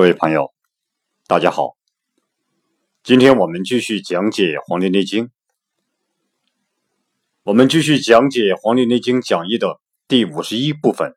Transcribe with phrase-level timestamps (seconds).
[0.00, 0.54] 各位朋友，
[1.26, 1.76] 大家好。
[3.02, 5.26] 今天我们继续讲解《黄帝内经》，
[7.42, 9.78] 我们继续讲解《黄帝内经讲义的
[10.08, 11.14] 第五十一部分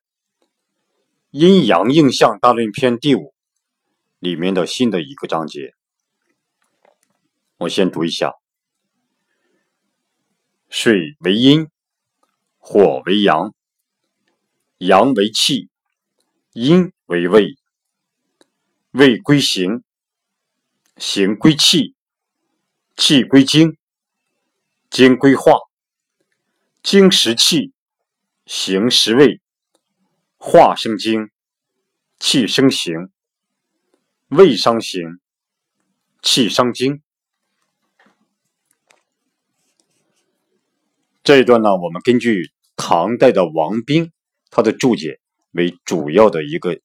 [1.32, 3.34] ——阴阳应象大论篇第五
[4.20, 5.72] 里面的新的一个章节。
[7.60, 8.34] 我先读一下：
[10.68, 11.70] 水为阴，
[12.58, 13.54] 火为阳，
[14.80, 15.70] 阳为气，
[16.52, 17.56] 阴为胃。
[18.94, 19.84] 胃归形，
[20.98, 21.96] 形归气，
[22.96, 23.76] 气归精，
[24.92, 25.54] 精归化。
[26.84, 27.74] 精实气，
[28.46, 29.42] 形实胃，
[30.38, 31.32] 化生精，
[32.20, 33.10] 气生形，
[34.28, 35.20] 胃伤形，
[36.22, 37.02] 气伤精。
[41.24, 44.12] 这一段呢，我们根据唐代的王冰
[44.52, 45.20] 他的注解
[45.54, 46.80] 为主要的一个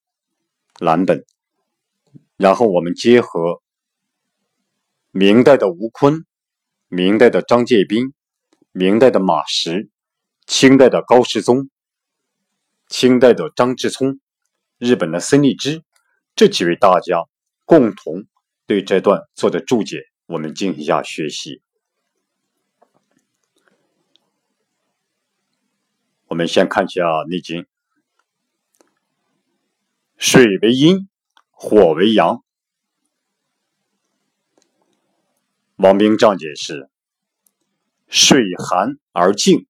[0.79, 1.27] 蓝本。
[2.38, 3.60] 然后我们结合
[5.10, 6.24] 明代的吴坤、
[6.87, 8.15] 明代的张介宾、
[8.71, 9.90] 明代的马识、
[10.46, 11.68] 清代的高士宗、
[12.87, 14.21] 清代的张志聪、
[14.79, 15.82] 日本的森立之
[16.37, 17.24] 这几位大家
[17.65, 18.24] 共同
[18.68, 21.60] 对这段做的注解，我们进行一下学习。
[26.29, 27.63] 我们先看一下《内经》，
[30.16, 31.09] 水为阴。
[31.60, 32.45] 火为阳，
[35.74, 36.88] 王冰这样解释：
[38.06, 39.66] 水寒而静，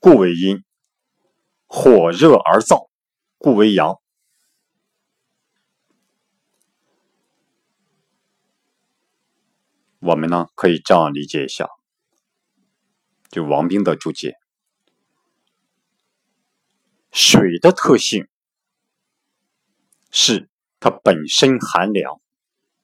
[0.00, 0.64] 故为阴；
[1.66, 2.88] 火热而燥，
[3.36, 4.00] 故为阳。
[9.98, 11.68] 我们呢可以这样理解一下，
[13.28, 14.38] 就王冰的注解：
[17.12, 18.26] 水的特性
[20.10, 20.48] 是。
[20.80, 22.20] 它本身寒凉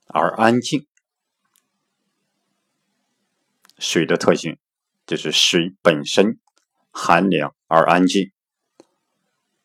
[0.07, 0.87] 而安静，
[3.79, 4.59] 水的特性
[5.07, 6.39] 就是水本身
[6.91, 8.33] 寒凉而安静，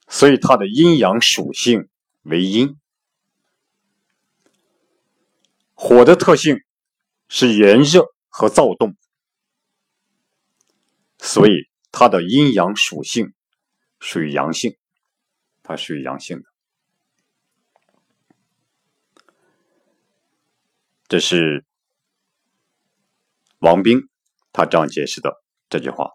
[0.08, 1.90] 所以它的阴阳属性
[2.22, 2.76] 为阴。
[5.74, 6.62] 火的特性
[7.30, 8.96] 是炎热和躁动，
[11.18, 13.34] 所以它的阴阳属性
[14.00, 14.78] 属于阳性，
[15.64, 16.49] 它属于阳性的。
[21.10, 21.66] 这是
[23.58, 24.08] 王冰
[24.52, 26.12] 他这样解释的这句话。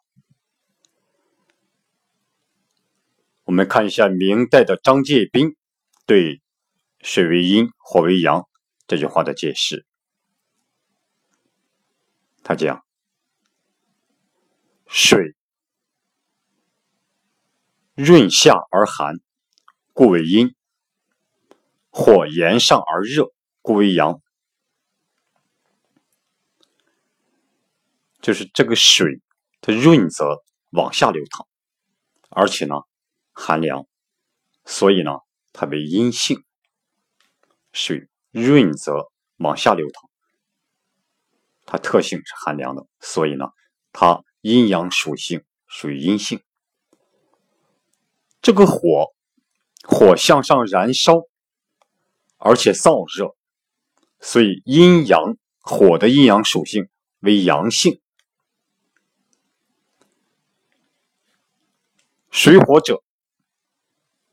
[3.43, 5.56] 我们看一下明代的张介宾
[6.06, 6.41] 对
[7.03, 8.49] “水为阴，火为阳”
[8.87, 9.84] 这句话的解释。
[12.44, 12.87] 他讲
[14.87, 15.34] ：“水
[17.94, 19.16] 润下而寒，
[19.93, 20.50] 故为阴；
[21.91, 24.21] 火炎上而热，故为阳。”
[28.24, 29.20] 就是这个水，
[29.60, 31.46] 它润泽往下流淌，
[32.30, 32.76] 而且呢
[33.32, 33.86] 寒凉，
[34.64, 35.10] 所以呢
[35.52, 36.42] 它为阴性。
[37.74, 40.08] 水润泽往下流淌，
[41.66, 43.48] 它特性是寒凉的，所以呢
[43.92, 46.41] 它阴阳属性属于阴性。
[48.41, 49.12] 这个火，
[49.86, 51.24] 火向上燃烧，
[52.38, 53.36] 而且燥热，
[54.18, 56.88] 所以阴阳火的阴阳属性
[57.20, 58.00] 为阳性。
[62.37, 63.00] 水火者，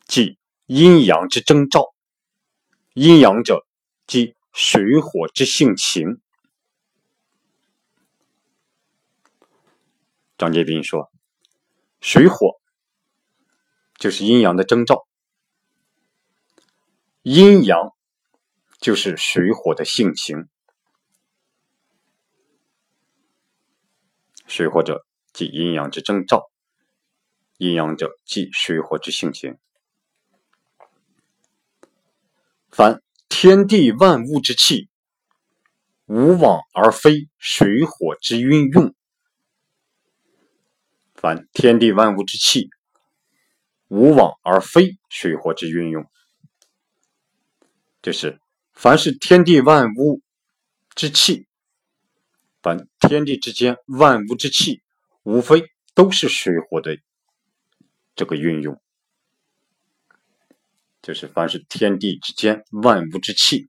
[0.08, 1.94] 即阴阳之征兆；
[2.96, 3.64] 阴阳者，
[4.08, 6.20] 即水火之性情。
[10.36, 11.12] 张杰斌说
[12.02, 12.60] ：“水火
[14.00, 15.06] 就是阴阳的征兆，
[17.22, 17.96] 阴阳
[18.80, 20.50] 就是水火的性情。
[24.48, 26.50] 水火者，即阴阳之征兆。”
[27.62, 29.56] 阴阳者，即水火之性情。
[32.72, 34.90] 凡天地万物之气，
[36.08, 38.96] 无往而非水火之运用。
[41.14, 42.72] 凡天地万物之气，
[43.90, 46.10] 无往而非水火之运用。
[48.02, 48.40] 就是
[48.74, 50.24] 凡是天地万物
[50.96, 51.46] 之气，
[52.64, 54.82] 凡天地之间万物之气，
[55.22, 56.98] 无非都是水火的。
[58.16, 58.82] 这个运用，
[61.02, 63.68] 就是凡是天地之间万物之气，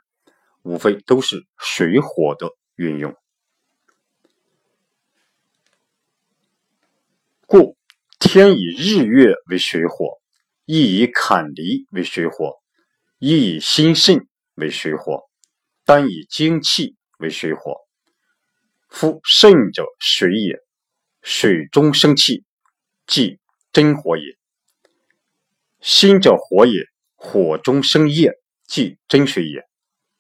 [0.63, 3.17] 无非都是水火的运用。
[7.47, 7.77] 故
[8.19, 10.21] 天以日月为水火，
[10.65, 12.63] 亦以坎离为水火，
[13.19, 15.23] 亦以心肾为水火，
[15.85, 17.77] 单以精气为水火。
[18.89, 20.59] 夫肾者水也，
[21.23, 22.45] 水中生气，
[23.07, 23.39] 即
[23.73, 24.37] 真火也；
[25.81, 28.33] 心者火也，火中生液，
[28.67, 29.67] 即真水也。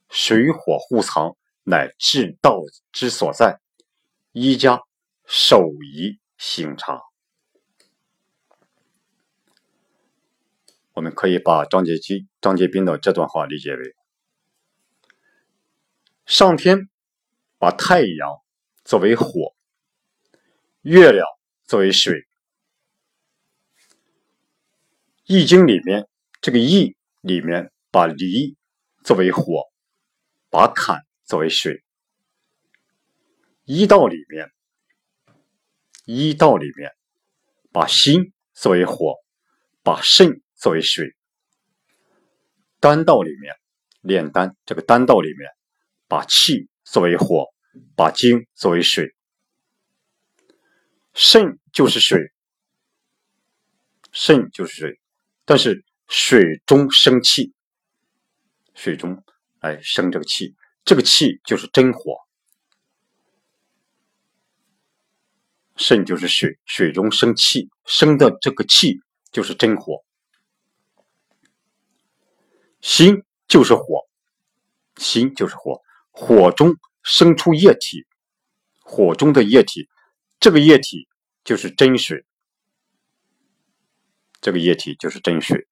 [0.08, 2.60] 水火互藏，乃至道
[2.90, 3.60] 之所在。
[4.32, 4.80] 一家
[5.26, 7.00] 守仪行察。
[10.94, 13.94] 我们可以把张杰基、张杰斌的这段话理解为：
[16.26, 16.88] 上天
[17.58, 18.40] 把太阳
[18.84, 19.54] 作为火，
[20.82, 21.26] 月亮
[21.64, 22.20] 作为水，
[25.34, 26.06] 《易经》里面
[26.42, 28.54] 这个“易”里面把离
[29.02, 29.62] 作为火，
[30.50, 31.82] 把坎作为水。
[33.64, 34.50] 医道里面，
[36.04, 36.92] 医道里面，
[37.72, 39.14] 把心作为火，
[39.82, 41.06] 把肾作为水；
[42.78, 43.56] 丹道里面，
[44.02, 45.48] 炼丹这个丹道里面，
[46.08, 47.46] 把气作为火，
[47.96, 49.14] 把精作为水。
[51.14, 52.34] 肾就是水，
[54.12, 55.00] 肾就是水，
[55.44, 57.52] 但是水中生气，
[58.74, 59.22] 水中
[59.60, 60.54] 哎生这个气，
[60.84, 62.16] 这个气就是真火。
[65.76, 69.00] 肾就是水，水中生气，生的这个气
[69.32, 70.04] 就是真火。
[72.80, 74.06] 心就是火，
[74.96, 75.80] 心就是火，
[76.10, 78.06] 火中生出液体，
[78.80, 79.88] 火中的液体，
[80.38, 81.08] 这个液体
[81.42, 82.24] 就是真水，
[84.42, 85.66] 这个液体就是真水。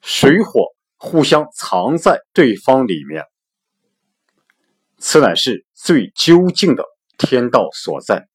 [0.00, 3.24] 水火互相藏在对方里面，
[4.96, 6.84] 此乃是最究竟的
[7.18, 8.28] 天道所在。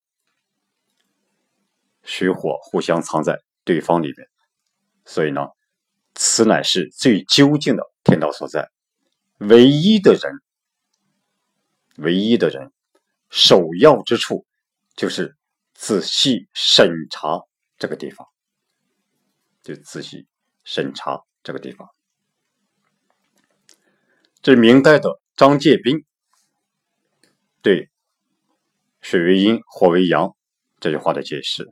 [2.03, 4.27] 水火互相藏在对方里面，
[5.05, 5.47] 所以呢，
[6.13, 8.69] 此乃是最究竟的天道所在。
[9.37, 10.33] 唯一的人，
[11.97, 12.71] 唯一的人，
[13.29, 14.45] 首要之处
[14.95, 15.37] 就是
[15.73, 17.39] 仔细审查
[17.77, 18.27] 这个地方，
[19.75, 20.27] 就仔细
[20.63, 21.89] 审查这个地方。
[24.41, 26.05] 这是明代的张介宾
[27.61, 27.89] 对
[29.01, 30.35] “水为阴，火为阳”
[30.79, 31.69] 这句话的解释。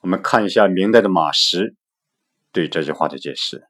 [0.00, 1.74] 我们看一下明代的马识
[2.50, 3.66] 对这句话的解释。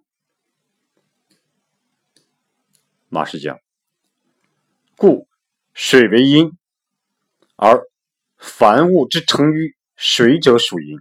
[3.08, 3.58] 马识讲
[4.96, 5.29] ：“故
[5.73, 6.52] 水为阴，
[7.56, 7.82] 而
[8.37, 10.99] 凡物之成于水者属阴。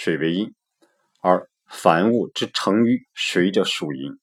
[0.00, 0.54] 水为阴，
[1.20, 4.16] 而凡物之成于水者属阴。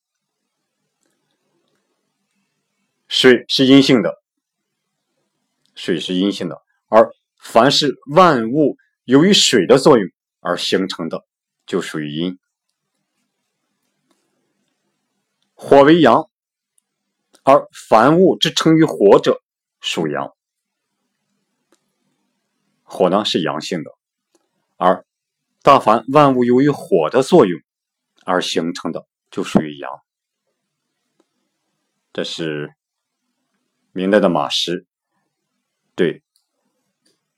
[3.10, 4.24] 水是阴性的，
[5.76, 11.24] 水是阴性的，而凡是万物。”由于水的作用而形成的，
[11.68, 12.40] 就属于阴。
[15.54, 16.28] 火为阳，
[17.44, 19.44] 而凡物之成于火者
[19.80, 20.34] 属阳。
[22.82, 23.92] 火呢是阳性的，
[24.78, 25.05] 而
[25.66, 27.60] 大凡万物由于火的作用
[28.24, 29.90] 而形成的，就属于阳。
[32.14, 32.76] 这是
[33.92, 34.86] 明代的马师
[35.96, 36.22] 对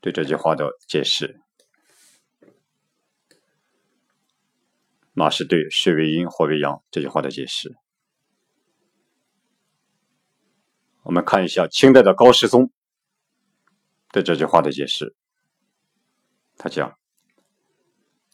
[0.02, 1.40] 对这句话的解释。
[5.14, 7.78] 马氏对“水为阴，火为阳”这句话的解释。
[11.04, 12.74] 我们看一下清代的高士宗
[14.12, 15.16] 对这句话的解释。
[16.58, 17.00] 他讲：“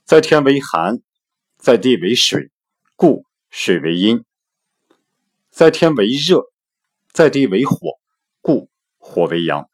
[0.04, 1.02] 在天为寒，
[1.58, 2.52] 在地为水，
[2.96, 4.24] 故水为阴；
[5.50, 6.52] 在天为热，
[7.12, 8.00] 在地为火，
[8.42, 9.70] 故火为阳。”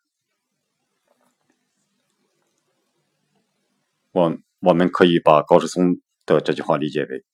[4.11, 6.01] 我我们可以把高士宗。
[6.35, 7.25] 的这句话理解为：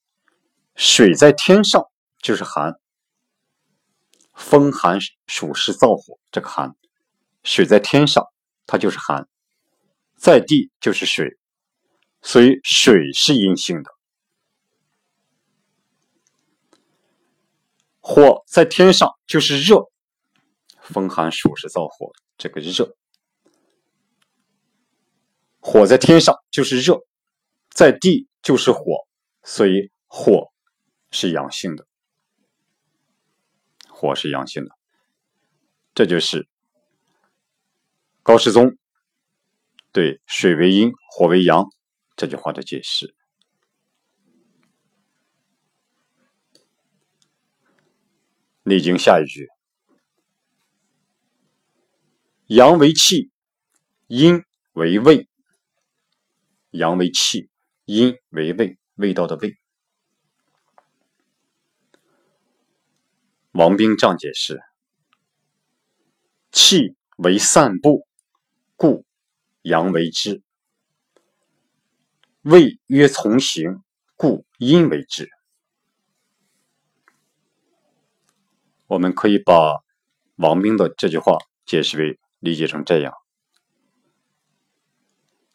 [0.74, 1.84] 水在天上
[2.22, 2.80] 就是寒，
[4.32, 6.74] 风寒暑湿燥火，这个寒，
[7.42, 8.24] 水在天上
[8.66, 9.28] 它就是寒，
[10.16, 11.36] 在地就是水，
[12.26, 13.90] 所以水是阴性的。
[18.00, 19.88] 火在天上就是热，
[20.80, 22.96] 风寒暑湿燥火，这个热，
[25.60, 27.06] 火在天上就是热，
[27.70, 28.26] 在地。
[28.42, 29.08] 就是火，
[29.42, 30.52] 所以火
[31.10, 31.84] 是阳性的，
[33.88, 34.70] 火是阳性的，
[35.92, 36.46] 这就是
[38.22, 38.76] 高士宗
[39.90, 41.64] 对“水为阴，火为阳”
[42.16, 43.14] 这句话的解释。
[48.62, 49.46] 内经下一句。
[52.46, 53.30] 阳为气
[54.06, 54.42] 阴
[54.72, 55.28] 为胃。
[56.70, 57.50] 阳为气
[57.84, 59.56] 阴为胃味道的味
[63.52, 64.60] 王兵这样解释。
[66.50, 68.06] 气为散步
[68.76, 69.04] 故
[69.62, 70.45] 阳为之。
[72.48, 73.82] 谓曰从行，
[74.14, 75.28] 故阴为之。
[78.86, 79.82] 我们可以把
[80.36, 83.12] 王冰的这句话解释为理解成这样：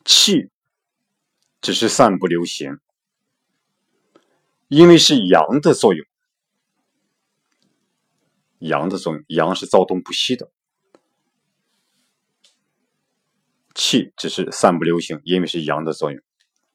[0.03, 0.49] 气
[1.61, 2.77] 只是散布流行，
[4.67, 6.05] 因为是阳的作用，
[8.59, 10.51] 阳的作用，阳是躁动不息的，
[13.73, 16.21] 气只是散布流行，因为是阳的作用。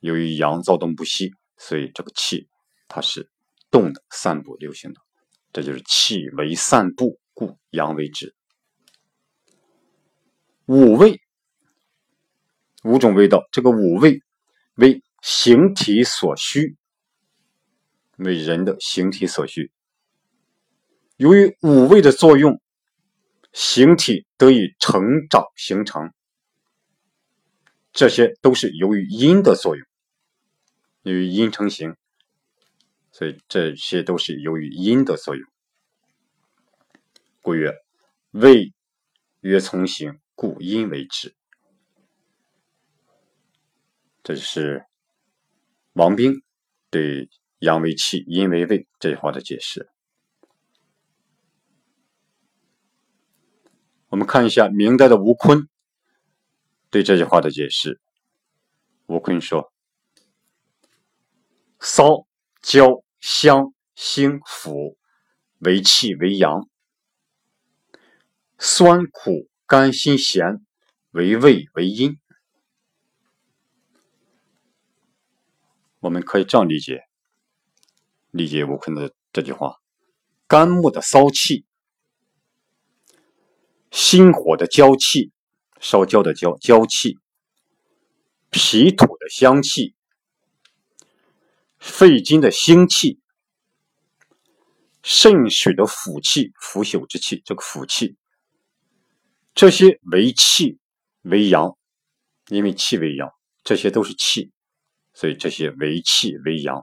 [0.01, 2.49] 由于阳躁动不息，所以这个气
[2.89, 3.31] 它是
[3.71, 5.01] 动的，散布流行的。
[5.53, 8.35] 这就是气为散布，故阳为之。
[10.67, 11.21] 五味，
[12.85, 14.21] 五种味道，这个五味
[14.75, 16.77] 为形体所需，
[18.17, 19.71] 为人的形体所需。
[21.17, 22.61] 由于五味的作用，
[23.53, 26.13] 形体得以成长形成，
[27.93, 29.86] 这些都是由于阴的作用，
[31.07, 31.97] 由于阴成形。
[33.13, 35.49] 所以这些都是由于阴的作用。
[37.41, 37.73] 故曰：
[38.33, 38.75] 胃
[39.41, 41.35] 曰从行，故阴为之。
[44.23, 44.85] 这是
[45.93, 46.43] 王冰
[46.91, 49.89] 对“阳为气，阴为胃”这句话的解释。
[54.09, 55.69] 我们看一下明代的吴坤
[56.91, 58.01] 对这句话的解释。
[59.07, 59.73] 吴坤说
[61.87, 62.27] ：“骚
[62.61, 64.97] 焦。”香辛腐
[65.59, 66.69] 为气为阳，
[68.57, 70.65] 酸苦甘辛咸
[71.11, 72.21] 为胃为阴。
[75.99, 77.09] 我们可以这样理解，
[78.31, 79.79] 理解吴坤的这句话：
[80.47, 81.65] 肝木的骚气，
[83.91, 85.33] 心火的焦气，
[85.81, 87.19] 烧焦的焦焦气，
[88.51, 89.96] 脾土的香气。
[91.79, 93.21] 肺经的腥气，
[95.03, 98.17] 肾水的腐气、腐朽之气，这个腐气，
[99.55, 100.79] 这些为气
[101.23, 101.77] 为阳，
[102.49, 103.31] 因为气为阳，
[103.63, 104.53] 这些都是气，
[105.15, 106.83] 所以这些为气为阳。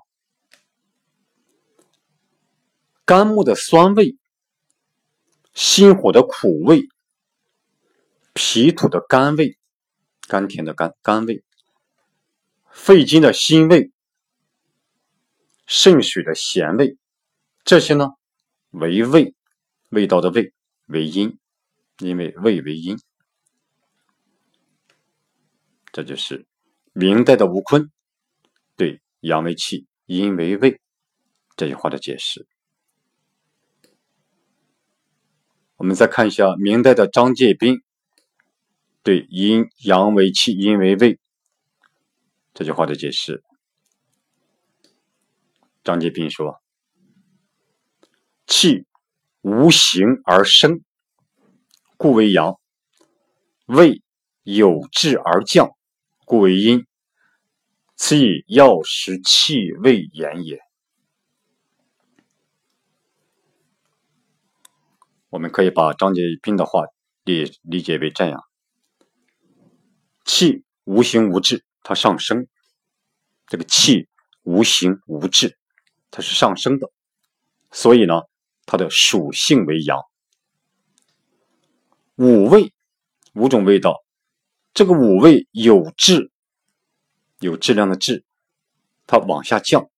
[3.05, 4.15] 肝木的酸味，
[5.53, 6.87] 心火的苦味，
[8.33, 9.57] 脾土的甘味，
[10.27, 11.43] 甘甜的甘甘味，
[12.71, 13.92] 肺经的辛味。
[15.65, 16.97] 肾水的咸味，
[17.63, 18.09] 这些呢
[18.71, 19.33] 为味，
[19.89, 20.53] 味道的味
[20.87, 21.37] 为阴，
[21.99, 22.99] 因为味为阴，
[25.91, 26.45] 这就是
[26.91, 27.91] 明代的吴坤
[28.75, 30.81] 对“阳为气，阴为胃”
[31.55, 32.47] 这句话的解释。
[35.77, 37.81] 我们再看一下明代的张介宾
[39.01, 41.19] 对“阴阳为气，阴为胃”
[42.53, 43.43] 这句话的解释。
[45.83, 46.61] 张杰斌说
[48.47, 48.85] ：“气
[49.41, 50.81] 无形而生，
[51.97, 52.53] 故为阳；
[53.65, 54.01] 胃
[54.43, 55.75] 有志而降，
[56.25, 56.85] 故为阴。
[57.97, 60.61] 此以药食气味言也。”
[65.29, 66.85] 我们可以把张杰斌的话
[67.25, 68.41] 理理解为这样：
[70.23, 72.45] 气无形无质，它上升；
[73.47, 74.07] 这个气
[74.43, 75.57] 无形无质。
[76.15, 76.91] 它是上升的，
[77.71, 78.21] 所以呢，
[78.67, 79.99] 它的属性为阳。
[82.17, 82.71] 五味，
[83.33, 84.05] 五种味道，
[84.75, 86.29] 这个五味有质，
[87.39, 88.23] 有质量的质，
[89.07, 89.89] 它往下降，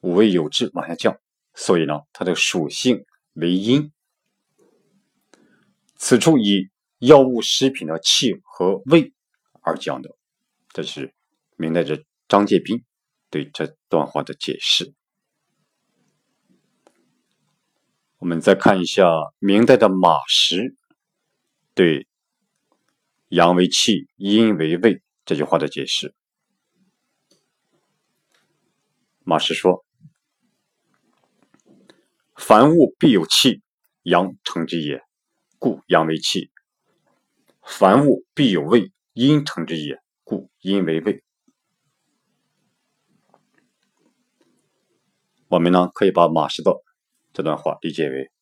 [0.00, 1.18] 五味有质往下降，
[1.54, 3.92] 所以呢，它的属性为阴。
[5.96, 9.12] 此处以药物、食品的气和味
[9.62, 10.16] 而讲的，
[10.72, 11.12] 这是
[11.56, 12.84] 明代的张介宾
[13.28, 14.94] 对这段话的解释。
[18.18, 19.04] 我们再看一下
[19.38, 20.74] 明代的马识
[21.72, 22.08] 对
[23.30, 26.16] “阳为气，阴为胃”这句话的解释。
[29.22, 29.84] 马识说
[32.34, 33.62] ：“凡物必有气，
[34.02, 35.00] 阳成之也，
[35.60, 36.50] 故阳为气；
[37.62, 41.22] 凡物必有胃，阴成之也，故阴为胃。”
[45.46, 46.82] 我们呢，可以把马识的。
[47.38, 48.32] 这段话理解为：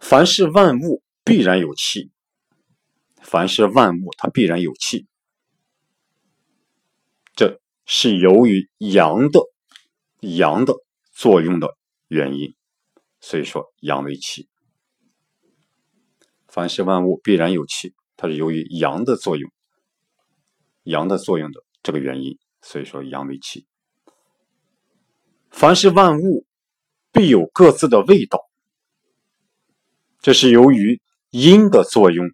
[0.00, 2.10] 凡是万物必然有气，
[3.22, 5.06] 凡是万物它必然有气，
[7.36, 9.40] 这是由于阳的
[10.18, 10.74] 阳的
[11.12, 11.76] 作用的
[12.08, 12.56] 原因，
[13.20, 14.48] 所以说阳为气。
[16.48, 19.48] 凡是万物必然有气，它是由于阳的作用，
[20.82, 23.64] 阳的作用的这个原因，所以说阳为气。
[25.52, 26.44] 凡是万物
[27.12, 28.48] 必有各自的味道，
[30.20, 31.00] 这是由于
[31.30, 32.30] 阴的作用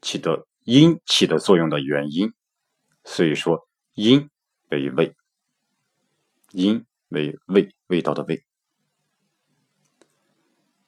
[0.00, 2.32] 起的阴起的作用的原因，
[3.04, 4.30] 所以说阴
[4.70, 5.14] 为味，
[6.50, 8.44] 阴为味味道的味，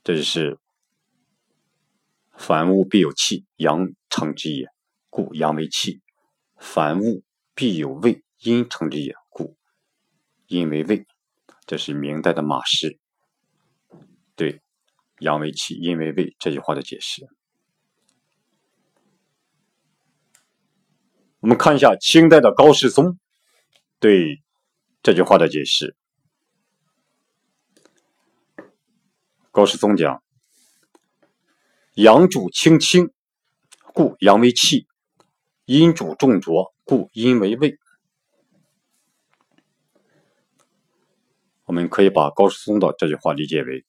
[0.02, 0.58] 这就是
[2.36, 4.68] 凡物必有气，阳成之也，
[5.10, 6.00] 故阳为气；
[6.56, 7.24] 凡物
[7.54, 9.56] 必有味，阴成之也，故
[10.46, 11.06] 阴为味。
[11.66, 12.98] 这是明代的马氏
[14.36, 14.60] 对
[15.20, 17.26] “阳为气，阴为味”这句话的解释。
[21.40, 23.18] 我们看一下清代的高士宗
[23.98, 24.42] 对
[25.02, 25.96] 这句话的解释。
[29.50, 30.22] 高士宗讲
[31.96, 33.12] ：“阳主清清，
[33.94, 34.86] 故阳为气；
[35.64, 37.78] 阴主重浊，故阴为味。”
[41.64, 43.84] 我们可以把高士松的这句话理解为：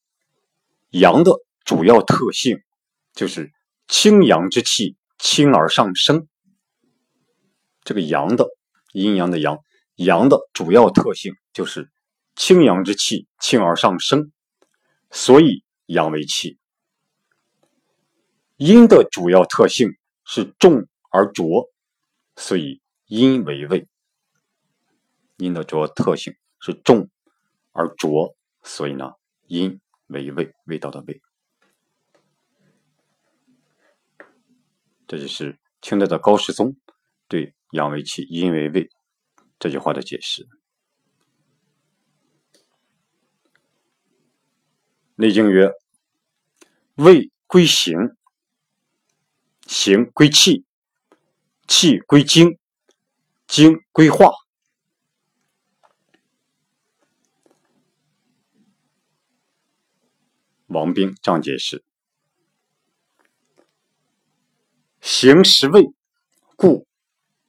[0.91, 1.31] 阳的
[1.63, 2.61] 主要特性
[3.13, 3.51] 就是
[3.87, 6.27] 清阳之气，轻而上升。
[7.83, 8.47] 这个阳的
[8.93, 9.59] 阴阳的阳，
[9.95, 11.91] 阳的主要特性就是
[12.35, 14.31] 清阳之气，轻而上升，
[15.11, 16.57] 所以阳为气。
[18.55, 19.89] 阴的主要特性
[20.23, 21.69] 是重而浊，
[22.37, 23.85] 所以阴为味。
[25.37, 27.09] 阴的主要特性是重。
[27.75, 29.11] 而浊，所以呢，
[29.47, 31.21] 阴为味，味道的味。
[35.05, 36.77] 这就是清代的高士宗
[37.27, 38.89] 对“阳为气，阴为味”
[39.59, 40.45] 这句话的解释。
[45.15, 45.69] 《内经》曰
[46.95, 48.15] ：“味归形，
[49.67, 50.63] 形归气，
[51.67, 52.57] 气归精，
[53.47, 54.31] 精归化。”
[60.67, 61.83] 王冰这样解释：
[64.99, 65.83] 行实味，
[66.55, 66.87] 故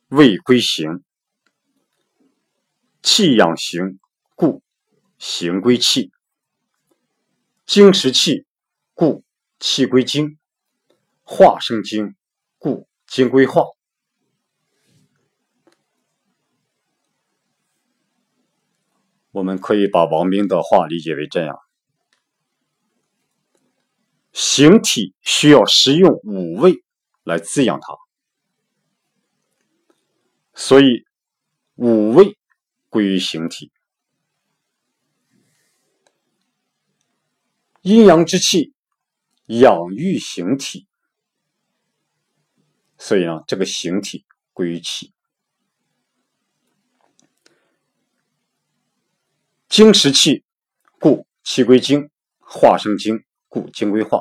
[0.08, 1.02] 味归行；
[3.02, 3.98] 气养形，
[4.34, 4.62] 故
[5.18, 6.10] 形归气；
[7.64, 8.44] 精实气，
[8.92, 9.24] 故
[9.58, 10.36] 气归精；
[11.22, 12.14] 化生精，
[12.58, 13.62] 故精归化。
[19.32, 21.65] 我们可以把王兵的话理解为这样。
[24.38, 26.84] 形体需要食用五味
[27.24, 27.96] 来滋养它，
[30.52, 31.06] 所以
[31.76, 32.36] 五味
[32.90, 33.72] 归于形体。
[37.80, 38.74] 阴阳之气
[39.46, 40.86] 养育形体，
[42.98, 45.14] 所以呢，这个形体归于气。
[49.70, 50.44] 精实气，
[51.00, 53.25] 故气归精；化生精。
[53.56, 54.20] 故精归化，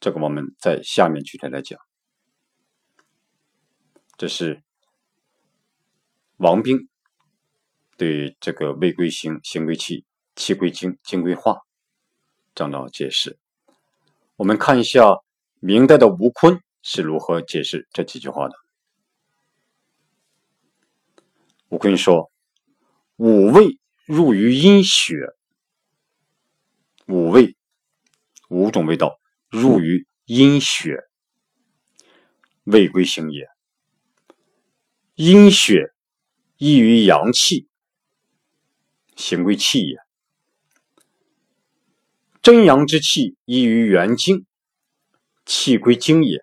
[0.00, 1.78] 这个我们在下面具体来讲。
[4.16, 4.64] 这是
[6.38, 6.88] 王冰
[7.96, 11.60] 对这个未归形，形归气，气归精，精归化
[12.52, 13.38] 这样的解释。
[14.34, 15.04] 我们看一下
[15.60, 18.56] 明代的吴坤是如何解释这几句话的。
[21.68, 22.32] 吴坤说
[23.14, 25.14] ：“五味入于阴血，
[27.06, 27.56] 五味。”
[28.50, 31.04] 五种味道入于阴血，
[32.64, 33.48] 味归行也。
[35.14, 35.92] 阴血
[36.56, 37.68] 益于阳气，
[39.14, 39.98] 行归气也。
[42.42, 44.46] 真阳之气溢于元精，
[45.46, 46.40] 气归精也。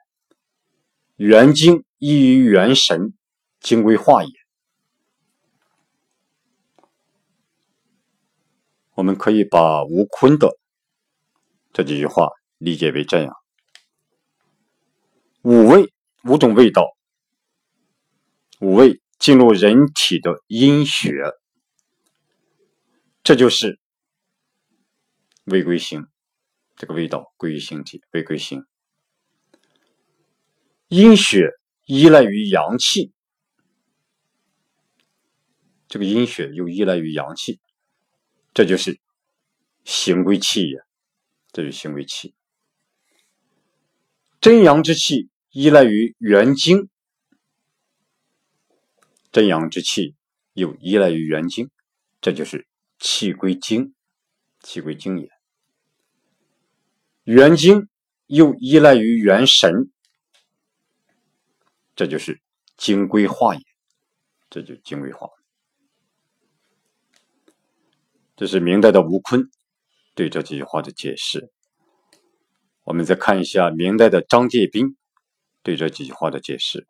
[1.17, 3.13] 元精溢于元神，
[3.59, 4.31] 精归化也。
[8.93, 10.57] 我们可以把吴坤的。
[11.77, 13.31] 这几句话理解为这样：
[15.43, 16.87] 五味五种味道，
[18.59, 21.11] 五味进入人体的阴血，
[23.21, 23.79] 这就是
[25.43, 26.07] 味归形。
[26.77, 28.65] 这个味道归于形体，味归形。
[30.87, 31.51] 阴血
[31.85, 33.13] 依赖于阳气，
[35.87, 37.59] 这个阴血又依赖于阳气，
[38.55, 38.99] 这就是
[39.85, 40.86] 形归气也。
[41.57, 42.35] 这是行为气，
[44.39, 46.87] 真阳之气依赖于元精，
[49.31, 50.13] 真阳之气
[50.53, 51.71] 又依赖于元精，
[52.21, 52.67] 这就是
[52.99, 53.95] 气归精，
[54.59, 55.31] 气归精也。
[57.23, 57.89] 元精
[58.27, 59.89] 又依赖于元神，
[61.95, 62.39] 这就是
[62.75, 63.61] 精归化也。
[64.51, 65.27] 这就精归化。
[68.35, 69.49] 这是明代的吴坤
[70.17, 71.51] 对这几句话的解释。
[72.85, 74.97] 我们再看一下明代的张介宾
[75.61, 76.87] 对这几句话的解释。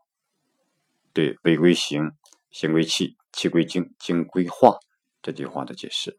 [1.11, 2.11] 对“位归形，
[2.51, 4.77] 形归气，气归精，精归化”
[5.21, 6.17] 这句话的解释。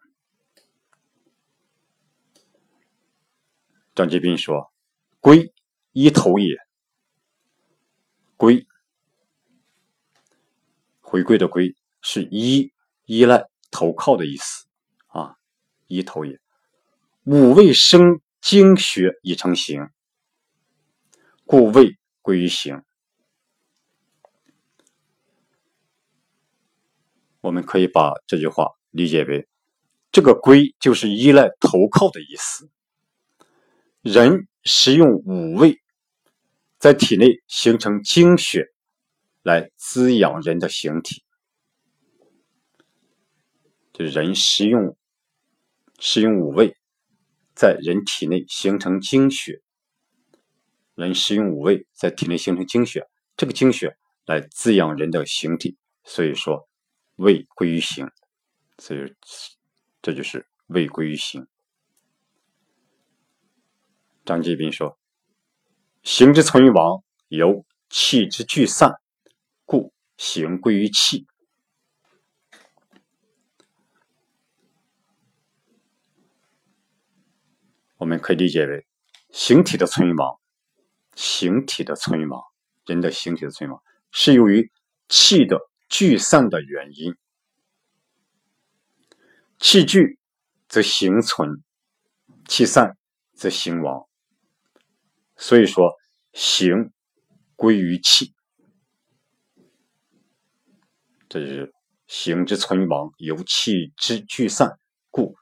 [3.95, 4.71] 张介宾说
[5.19, 5.51] ：“归
[5.93, 6.59] 一头也，
[8.37, 8.67] 归
[11.01, 12.71] 回归的归是依
[13.07, 14.67] 依赖投靠的意思
[15.07, 15.37] 啊，
[15.87, 16.39] 一头也。
[17.31, 19.91] 五味生精血已成形，
[21.45, 22.83] 故味归于形。”
[27.43, 29.47] 我们可以把这句话理解为，
[30.11, 32.71] 这个“归”就是依赖、投靠的意思。
[34.01, 35.83] 人食用五味，
[36.79, 38.69] 在体内形成精血，
[39.43, 41.23] 来滋养人的形体。
[43.93, 44.97] 就人食用
[45.99, 46.78] 食用五味，
[47.59, 49.61] 在人体内形成精血。
[50.95, 55.77] 人食用五味，在体内形成精血，这个精血来滋养人的形体。
[56.05, 56.67] 所以说。
[57.19, 58.09] 未归于形，
[58.79, 59.13] 所以
[60.01, 61.49] 这就是未归于形。
[64.25, 64.97] 张继斌说
[66.05, 69.01] ：“形之存亡，由气之聚散，
[69.65, 71.27] 故形归于气。”
[77.99, 78.87] 我们可以理解为
[79.31, 80.41] 形体的存亡，
[81.15, 82.43] 形体的存亡，
[82.87, 84.73] 人的形体的存亡是由于
[85.09, 85.59] 气的。
[85.91, 87.17] 聚散的原因，
[89.59, 90.19] 气聚
[90.69, 91.65] 则形存，
[92.47, 92.99] 气散
[93.33, 94.07] 则形亡。
[95.35, 95.95] 所以说，
[96.35, 96.93] 形
[97.57, 98.35] 归于气，
[101.27, 101.73] 这就是
[102.07, 104.79] 形之存亡由气之聚散，
[105.11, 105.37] 故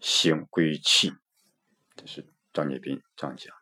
[0.00, 1.12] 形归于气。
[1.98, 3.52] 这是张介宾这样讲。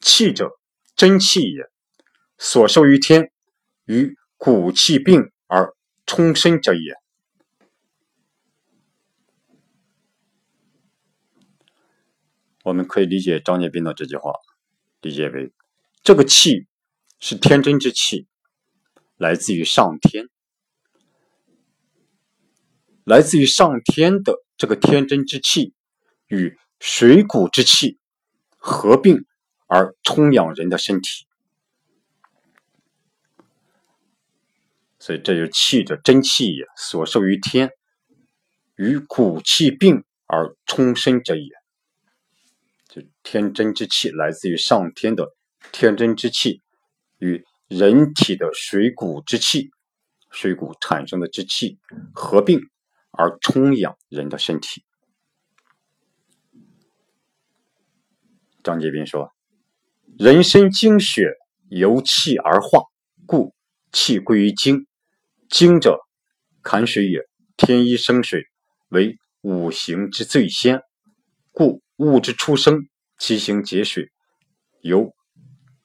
[0.00, 0.52] 气者，
[0.94, 1.68] 真气也。
[2.38, 3.32] 所受于天，
[3.86, 5.74] 与骨气并而
[6.06, 6.94] 充身者也。
[12.62, 14.32] 我们可以理解张介宾的这句话，
[15.00, 15.52] 理解为
[16.02, 16.68] 这个气
[17.18, 18.28] 是天真之气，
[19.16, 20.28] 来自于上天，
[23.02, 25.74] 来自于上天的这个天真之气，
[26.28, 27.98] 与水谷之气
[28.56, 29.24] 合并
[29.66, 31.26] 而充养人的身体。
[34.98, 37.70] 所以，这就是气者，真气也，所受于天，
[38.74, 41.48] 与骨气并而充身者也。
[42.88, 45.36] 就天真之气，来自于上天的
[45.70, 46.62] 天真之气，
[47.18, 49.70] 与人体的水谷之气、
[50.30, 51.78] 水谷产生的之气
[52.12, 52.58] 合并
[53.16, 54.84] 而充养人的身体。
[58.62, 59.32] 张杰斌说
[60.18, 61.32] ：“人身精血
[61.68, 62.84] 由气而化，
[63.26, 63.54] 故
[63.92, 64.86] 气归于精。”
[65.48, 65.98] 精者，
[66.62, 67.20] 坎水也。
[67.56, 68.44] 天一生水，
[68.88, 70.82] 为五行之最先，
[71.52, 72.80] 故物之出生，
[73.18, 74.10] 其行结水，
[74.82, 75.14] 由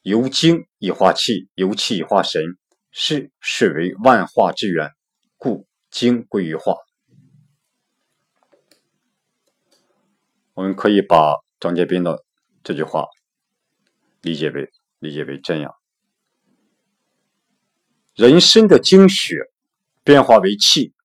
[0.02, 2.44] 由精以化气，由气以化神，
[2.91, 4.89] 是水为万化之源，
[5.38, 6.76] 故精归于化。
[10.54, 12.24] 我们可以把张介宾的
[12.64, 13.06] 这句话
[14.22, 15.74] 理解为理解为这样：
[18.16, 19.52] 人身的精血。
[20.04, 20.96] 变化为气，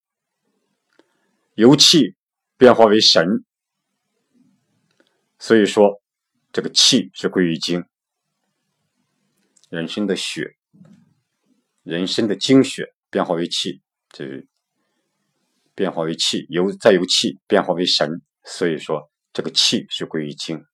[1.53, 2.17] 由气
[2.57, 3.45] 变化为神，
[5.39, 6.01] 所以说
[6.51, 7.85] 这个气是归于精。
[9.69, 10.57] 人生的血，
[11.83, 14.47] 人生的精血变化为气，这
[15.75, 20.65] 变化为气，由再由气变化为神，所以说这个气是归于精。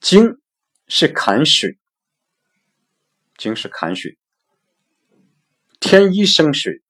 [0.00, 0.38] 精
[0.86, 1.76] 是坎水，
[3.36, 4.16] 精是坎水。
[5.80, 6.80] 天一生水，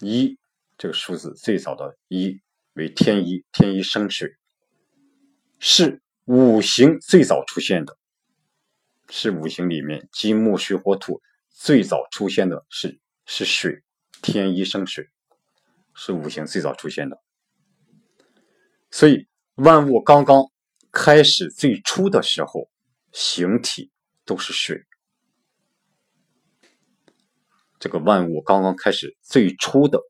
[0.00, 0.38] 一
[0.78, 2.40] 这个数字最早的一
[2.72, 4.38] 为天一，天一生水，
[5.58, 7.98] 是五行最早出现的，
[9.10, 13.82] 是五行里面金木水火土最早出现的是是水，
[14.22, 15.10] 天一生水，
[15.92, 17.22] 是五行最早出现的，
[18.96, 20.50] 所以万物刚刚
[20.90, 22.70] 开始最初的时候，
[23.12, 23.90] 形体
[24.24, 24.86] 都是水。
[27.78, 30.00] 这个万物刚刚开始最初的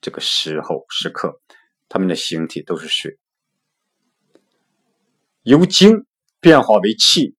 [0.00, 1.40] 这个时候时刻，
[1.88, 3.16] 它们的形体都是水，
[5.44, 6.04] 由精
[6.40, 7.36] 变化为气，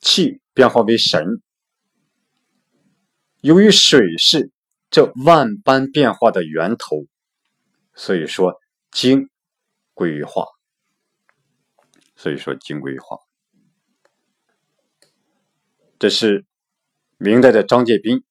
[0.00, 1.42] 气变化为神。
[3.40, 4.52] 由于水是
[4.90, 7.04] 这万般变化的源头，
[7.96, 8.54] 所以说
[8.92, 9.28] 精
[9.96, 10.44] 归于化。
[12.14, 13.16] 所以说精归于化。
[15.98, 16.44] 这是
[17.16, 18.22] 明代的张介宾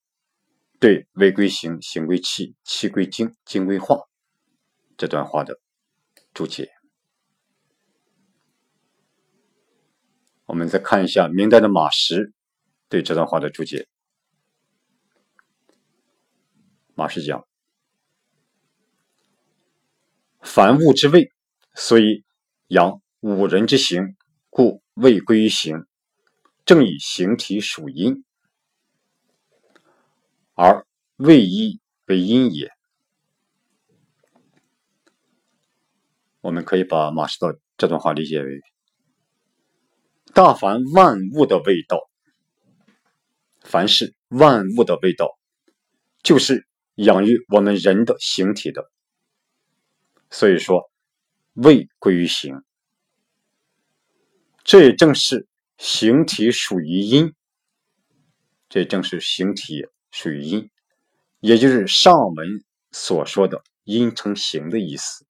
[0.79, 3.97] 对“未归形，形归气，气归精，精归化”
[4.95, 5.59] 这段话的
[6.31, 6.71] 注解。
[10.45, 12.31] 我们再看一下明代的马识
[12.87, 13.87] 对这段话的注解。
[16.93, 17.47] 马识讲
[20.41, 21.33] ：“凡物之味，
[21.75, 22.23] 所以
[22.67, 24.15] 养五人之形，
[24.49, 25.85] 故未归于形。”
[26.65, 28.25] 正以形体属阴，
[30.55, 32.71] 而未一为阴也。
[36.41, 38.61] 我们可以把马士道这段话理解为：
[40.33, 42.09] 大凡万物的味道，
[43.61, 45.37] 凡是万物的味道，
[46.23, 48.89] 就是养育我们人的形体的。
[50.31, 50.89] 所以说，
[51.55, 52.61] 味归于形，
[54.63, 55.47] 这也正是。
[55.77, 57.35] 形体属于阴，
[58.69, 60.71] 这正是形体属于阴，
[61.41, 62.63] 也就是上文
[62.93, 65.25] 所说的“阴成形”的意思。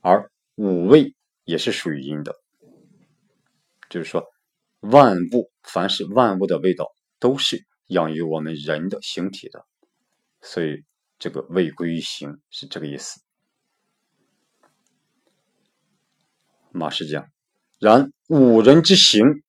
[0.00, 2.36] 而五味也是属于阴的，
[3.88, 4.24] 就是说，
[4.78, 6.86] 万物凡是万物的味道，
[7.18, 9.66] 都是养于我们人的形体的，
[10.40, 10.84] 所以
[11.18, 13.20] 这个“味归于形”是这个意思。
[16.72, 17.26] 马氏讲。
[17.78, 19.42] 然五人之形，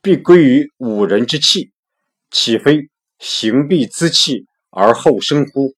[0.00, 1.72] 必归于五人之气，
[2.30, 2.88] 岂非
[3.18, 5.74] 形必滋气而后生乎？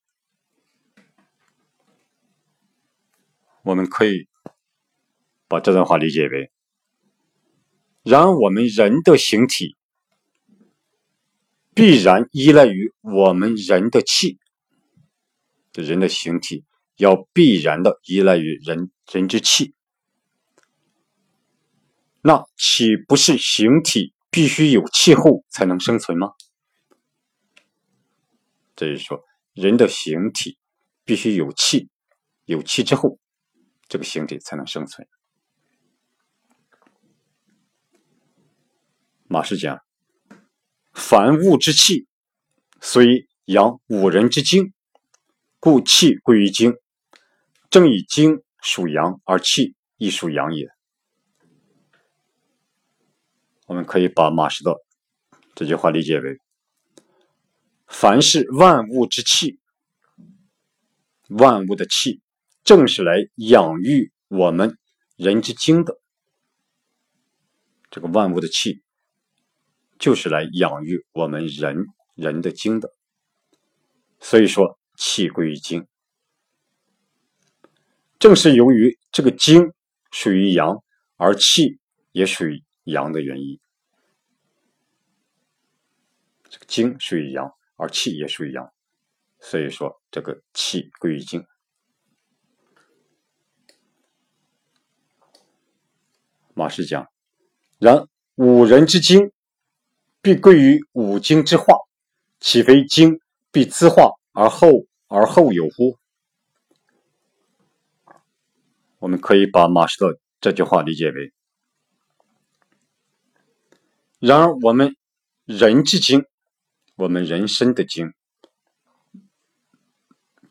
[3.63, 4.29] 我们可以
[5.47, 6.51] 把这段话理解为：
[8.03, 9.77] 然我们人的形体
[11.75, 14.39] 必然依赖于我们人的气，
[15.75, 16.65] 人的形体
[16.97, 19.75] 要必然的依赖于人人之气。
[22.21, 26.33] 那岂不是形体必须有气候才能生存吗？
[28.75, 30.59] 这是说，人的形体
[31.05, 31.89] 必须有气，
[32.45, 33.19] 有气之后，
[33.89, 35.09] 这个形体才能生存。
[39.27, 39.79] 马氏讲：
[40.93, 42.07] 凡物之气，
[42.81, 44.73] 虽养五人之精，
[45.59, 46.75] 故气归于精。
[47.71, 50.78] 正以精属阳，而气亦属阳也。
[53.69, 54.79] 我们可以把马士道
[55.55, 56.41] 这句话理解为：
[57.87, 59.61] 凡是万物之气，
[61.29, 62.23] 万物的气，
[62.65, 64.79] 正是来养育我们
[65.17, 66.01] 人之精的。
[67.91, 68.83] 这个万物的气，
[69.99, 72.91] 就是来养育我们人人的精的。
[74.19, 75.87] 所以说，气归于精，
[78.19, 79.75] 正是由于这个精
[80.11, 80.83] 属于阳，
[81.17, 81.79] 而气
[82.13, 82.65] 也属于。
[82.91, 83.61] 阳的原因，
[86.49, 88.73] 这个精属于阳，而气也属于阳，
[89.41, 91.45] 所以说这个气归于精。
[96.55, 97.07] 马氏讲：
[97.79, 99.31] 然五人之精，
[100.21, 101.77] 必归于五经之化，
[102.41, 103.21] 岂非精
[103.53, 105.97] 必滋化而后而后有乎？
[108.99, 111.33] 我们可以把马氏的这句话理解为。
[114.21, 114.97] 然而，我们
[115.45, 116.25] 人之精，
[116.97, 118.13] 我们人身的精，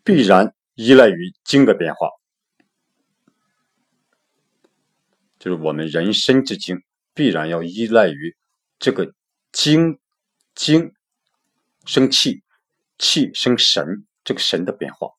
[0.06, 2.10] 必然依赖于精的变化，
[5.38, 6.82] 就是我们人身之精，
[7.14, 8.38] 必然要依赖于
[8.80, 9.14] 这个
[9.52, 10.00] 精
[10.56, 10.94] 精
[11.86, 12.42] 生气，
[12.98, 15.10] 气生神，这个神的变化，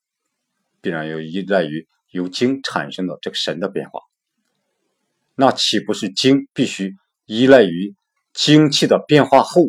[0.80, 4.00] 必然要依赖于由精产生的这个神的变化。
[5.34, 6.94] 那岂不是精必须
[7.26, 7.94] 依赖于？
[8.38, 9.62] 精气的变化后，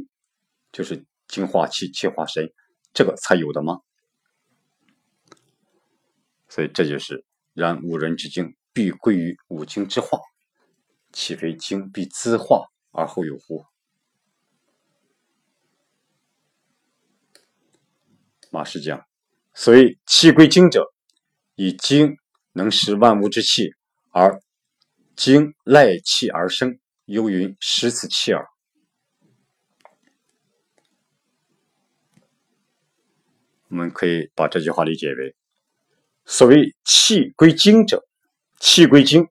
[0.72, 2.54] 就是精化气，气化神，
[2.94, 3.80] 这个才有的吗？
[6.48, 10.20] 所以这就是然五人之精必归于五经之化，
[11.12, 13.66] 岂非精必滋化而后有乎？
[18.52, 19.04] 马氏讲，
[19.56, 20.86] 所以气归精者，
[21.56, 22.16] 以精
[22.54, 23.72] 能食万物之气，
[24.12, 24.40] 而
[25.16, 28.46] 精赖气而生，幽云食此气耳。
[33.70, 35.36] 我们可以把这句话理解为：
[36.26, 38.04] 所谓气归精者，
[38.60, 39.28] 气归精，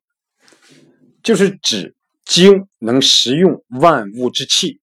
[1.23, 4.81] 就是指精能食用万物之气。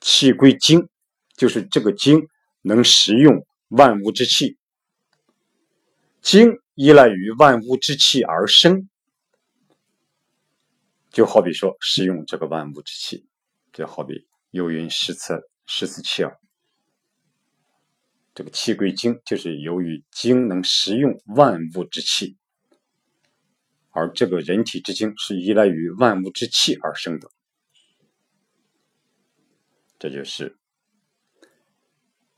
[0.00, 0.88] 气归精，
[1.36, 2.28] 就是这个精
[2.62, 4.56] 能食用万物之气。
[6.20, 8.88] 精依赖于万物之气而生，
[11.10, 13.26] 就好比说食用这个万物之气，
[13.72, 16.38] 就好比游云食此食此气耳。
[18.36, 22.36] 这个气归精，就是由于精能食用万物之气，
[23.92, 27.30] 而这个人体之精是依赖于万物之气而生的，
[29.98, 30.58] 这就是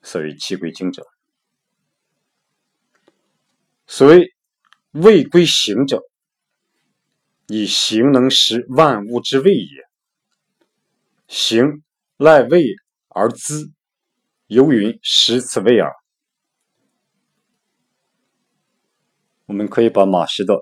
[0.01, 1.05] 所谓气归精者。
[3.89, 4.33] 所谓
[4.93, 6.01] 胃归形者，
[7.49, 9.89] 以形能食万物之味也。
[11.27, 11.83] 形
[12.17, 12.77] 赖胃
[13.09, 13.73] 而滋。
[14.49, 15.93] 游云食此味耳。
[19.45, 20.59] 我们可以把马师的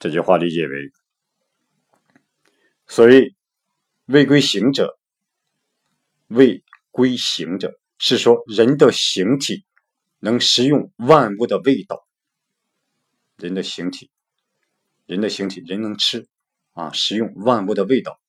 [0.00, 0.90] 这句话理解为：
[2.88, 3.36] 所谓
[4.06, 4.98] 味归形者，
[6.26, 9.64] 味归形者是说人的形体
[10.18, 12.04] 能食用万物的味道。
[13.36, 14.10] 人的形体，
[15.06, 16.26] 人的形体，人能吃
[16.72, 18.20] 啊，食用万物的味道。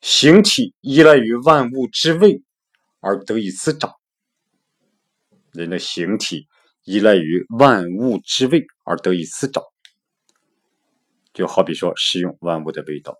[0.00, 2.42] 形体依赖于万物之味
[2.98, 3.94] 而得以滋长。
[5.56, 6.46] 人的形体
[6.84, 9.64] 依赖于万物之味而得以滋长，
[11.32, 13.16] 就好比说食用万物的味道，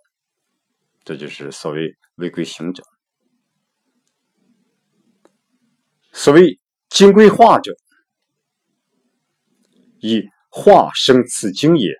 [1.03, 2.83] 这就是所谓味归形者。
[6.13, 7.75] 所谓精归化者，
[9.99, 11.93] 以化生此精也，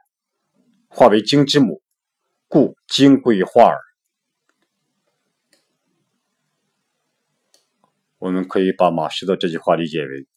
[0.87, 1.81] 化为精之母，
[2.47, 3.86] 故精归化耳。
[8.27, 10.27] 我们可以把马师的这句话理解为：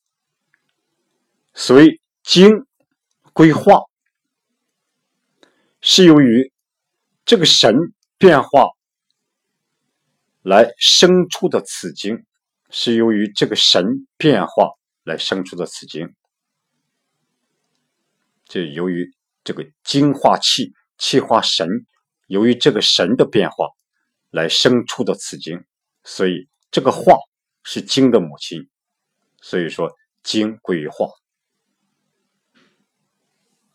[1.54, 2.48] 所谓精
[3.32, 3.82] 归化，
[5.80, 6.52] 是由于
[7.24, 7.74] 这个神
[8.16, 8.68] 变化
[10.42, 12.24] 来生出的此经，
[12.70, 14.70] 是由于这个神变化
[15.02, 16.14] 来生出的此经，
[18.44, 21.66] 就由于这个精化气，气化神，
[22.28, 23.66] 由于这个神的变化
[24.30, 25.64] 来生出的此经，
[26.04, 27.18] 所以这个化。
[27.62, 28.68] 是精的母亲，
[29.40, 31.06] 所以说精归于化。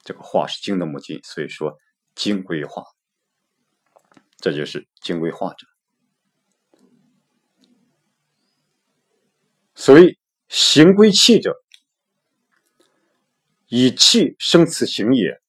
[0.03, 1.77] 这个化是精的母亲，所以说
[2.13, 2.83] 精归于化，
[4.37, 5.67] 这就是精归化者。
[9.73, 10.17] 所谓
[10.47, 11.55] 形归气者，
[13.67, 15.41] 以气生此形也。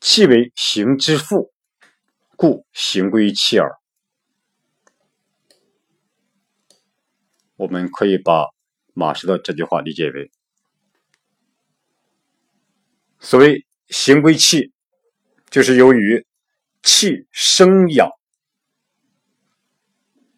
[0.00, 1.52] 气为形之父，
[2.36, 3.68] 故形归气耳。
[7.58, 8.46] 我们可以把
[8.94, 10.30] 马氏的这句话理解为：
[13.18, 14.72] 所谓形归气，
[15.50, 16.24] 就是由于
[16.84, 18.08] 气生养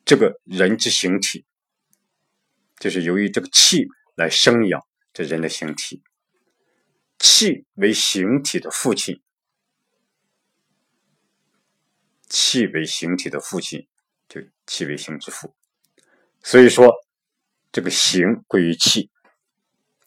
[0.02, 1.44] 这个人之形体，
[2.78, 4.80] 就是由于这个气来生养
[5.12, 6.02] 这人的形体。
[7.18, 9.20] 气为形体的父亲，
[12.30, 13.86] 气为形体的父亲，
[14.26, 15.54] 就气为形之父。
[16.42, 16.90] 所以说。
[17.72, 19.10] 这个形归于气，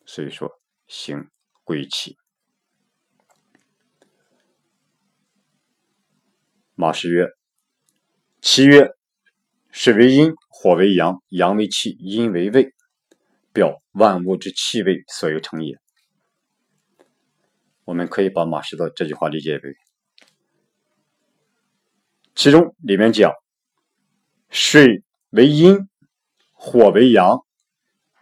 [0.05, 0.51] 所以说
[0.85, 1.29] 形
[1.63, 2.17] 归于气。
[6.75, 7.29] 马氏曰
[8.41, 8.89] ：“其曰：
[9.71, 12.73] 水为阴，火为阳，阳为气，阴为胃，
[13.53, 15.79] 表万物之气味所有成也。”
[17.85, 19.75] 我们可以把马氏的这句话理解为：
[22.35, 23.31] 其中里面讲，
[24.49, 25.87] 水为阴，
[26.51, 27.45] 火为阳。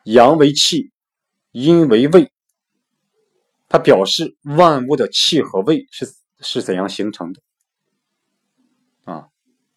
[0.04, 0.92] 阳为气，
[1.52, 2.32] 阴为胃，
[3.68, 7.42] 它表示万物的气和胃是是怎样形成的？
[9.04, 9.30] 啊，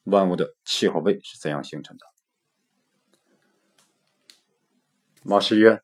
[0.04, 2.06] 万物的气和胃是怎样形成的？
[5.22, 5.82] 马师曰：“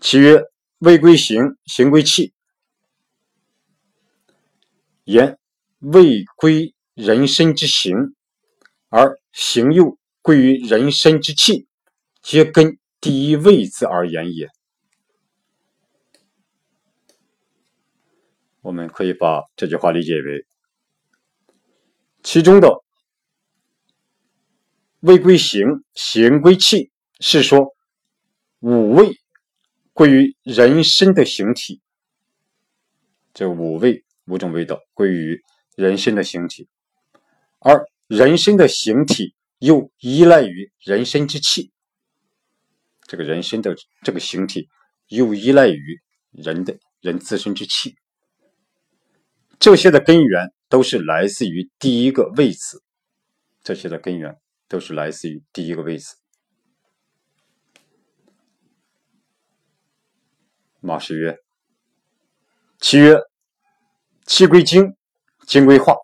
[0.00, 0.42] 其曰
[0.78, 2.32] 胃归形，形归气。
[5.04, 5.38] 言
[5.78, 8.14] 胃归人身之形，
[8.88, 11.68] 而形又归于人身之气，
[12.22, 14.48] 皆根。”第一位字而言也，
[18.62, 20.46] 我们可以把这句话理解为：
[22.22, 22.82] 其中的
[25.00, 26.90] 胃归形，形归气，
[27.20, 27.74] 是说
[28.60, 29.20] 五味
[29.92, 31.82] 归于人身的形体。
[33.34, 35.42] 这五味五种味道归于
[35.76, 36.70] 人身的形体，
[37.58, 41.73] 而人身的形体又依赖于人身之气。
[43.06, 44.68] 这个人身的这个形体
[45.08, 46.00] 又依赖于
[46.30, 47.96] 人的人自身之气。
[49.58, 52.82] 这些的根源都是来自于第一个位子，
[53.62, 54.36] 这些的根源
[54.68, 56.16] 都是来自于第一个位子。
[60.80, 61.38] 马氏曰
[62.78, 63.18] ：“其曰，
[64.26, 64.94] 气归经，
[65.46, 65.94] 经归化。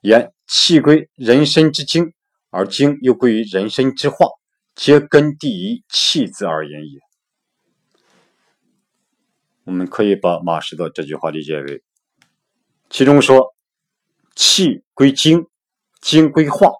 [0.00, 2.12] 言气归人身之经，
[2.50, 4.26] 而经又归于人身之化，
[4.74, 7.00] 皆根第一气字而言也。”
[9.64, 11.82] 我们可以把马氏的这句话理解为。
[12.90, 13.54] 其中说，
[14.36, 15.46] 气归精，
[16.00, 16.70] 精归化，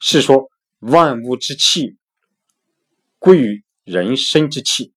[0.00, 1.96] 是说万物之气
[3.18, 4.92] 归于人身之气。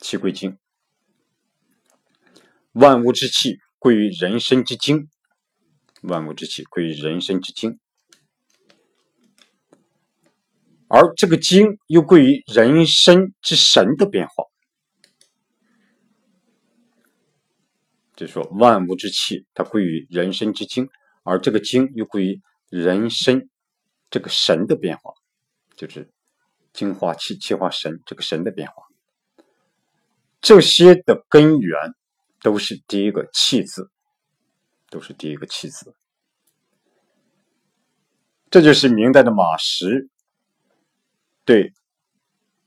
[0.00, 0.56] 气归精，
[2.72, 5.10] 万物之气归于人身之精，
[6.02, 7.80] 万物之气归于人身之精，
[10.88, 14.44] 而这个精又归于人身之神的变化。
[18.16, 20.88] 就说，万物之气它归于人身之精，
[21.22, 23.48] 而这个精又归于人身
[24.10, 25.12] 这个神的变化，
[25.76, 26.10] 就是
[26.72, 28.82] 精化气，气化神，这个神的变化。
[30.40, 31.78] 这些的根源
[32.42, 33.88] 都是第一个气字，
[34.90, 35.94] 都是第一个气字。
[38.50, 40.08] 这就是明代的马识
[41.48, 41.72] 对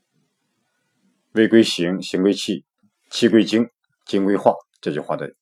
[1.34, 2.66] “位归形，形归气，
[3.12, 3.70] 气归精，
[4.08, 5.36] 精归化”这句话的。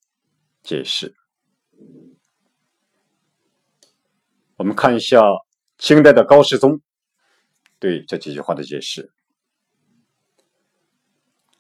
[0.62, 1.16] 解释，
[4.58, 5.22] 我们看一下
[5.78, 6.82] 清代的高士宗
[7.80, 9.10] 对这几句话的解释。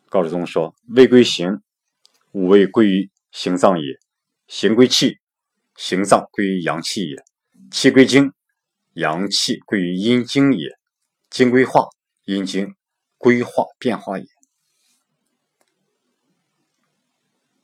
[0.09, 1.61] 高士宗说：“位归形，
[2.33, 3.95] 五味归于形脏也；
[4.47, 5.17] 形归气，
[5.77, 7.15] 形脏归于阳气也；
[7.71, 8.33] 气归精，
[8.95, 10.77] 阳气归于阴经也；
[11.29, 11.87] 精归化，
[12.25, 12.75] 阴经
[13.17, 14.25] 归化变化也。”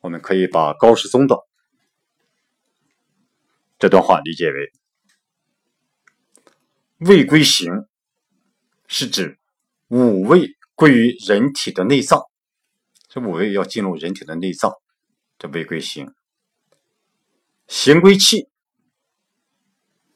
[0.02, 1.36] 我们可以把高士宗的
[3.80, 4.72] 这段话理解为
[7.00, 7.72] ：“胃归形，
[8.88, 9.40] 是指
[9.88, 12.22] 五味归于人体的内脏，
[13.08, 14.74] 这五味要进入人体的内脏，
[15.40, 16.06] 这胃归形；
[17.68, 18.48] 形归气，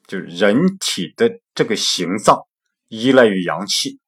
[0.06, 2.48] 就是人体的这个形脏
[2.90, 4.00] 依赖于阳气，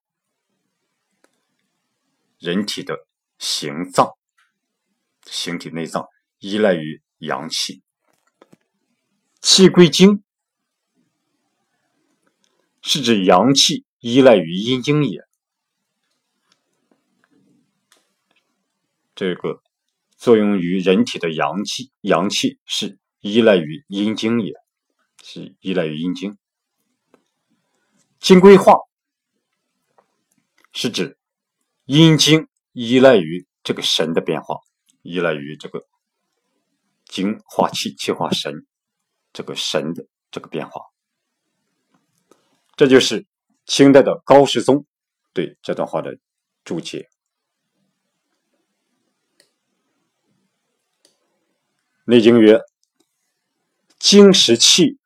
[2.37, 3.07] 人体的
[3.39, 4.11] 形脏。”
[5.25, 6.07] 形体内脏
[6.39, 7.83] 依赖于阳气，
[9.39, 10.23] 气归经，
[12.81, 15.21] 是指阳气依赖于阴经也。
[19.13, 19.61] 这个
[20.17, 24.53] 作用于人体的阳气，阳气是依赖于阴经也，
[25.23, 26.35] 是依赖于阴经。
[28.21, 28.77] 经归化，
[30.73, 31.17] 是指
[31.85, 34.59] 阴经依赖于这个神的变化。
[35.01, 35.83] 依赖于这个
[37.05, 38.67] 精化气，气化神，
[39.33, 40.83] 这个神的这个变化，
[42.75, 43.25] 这就是
[43.65, 44.85] 清代的高士宗
[45.33, 46.19] 对这段话的
[46.63, 47.09] 注解。
[52.03, 52.59] 《内经》曰
[53.97, 54.99] ：“精实气，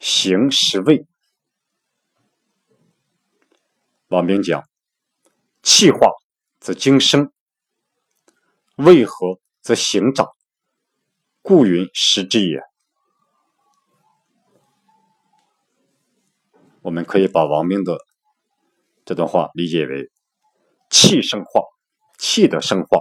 [0.00, 1.06] 形实味。”
[4.12, 4.68] 王冰讲
[5.64, 6.06] ：“气化
[6.60, 7.32] 则精生。”
[8.76, 10.28] 为何则行长？
[11.40, 12.60] 故云食之也。
[16.82, 17.96] 我们可以把王明的
[19.06, 20.10] 这段话理解为：
[20.90, 21.62] 气生化，
[22.18, 22.98] 气的生化，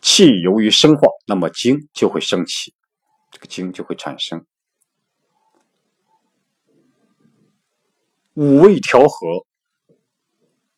[0.00, 2.74] 气由于生化，那么精就会升起，
[3.30, 4.46] 这个精就会产生。
[8.34, 9.46] 五味调和，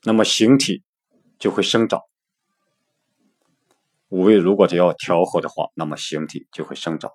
[0.03, 0.83] 那么形体
[1.39, 2.01] 就会生长。
[4.09, 7.11] 五味如果只要调和的话，那么形体就会生长。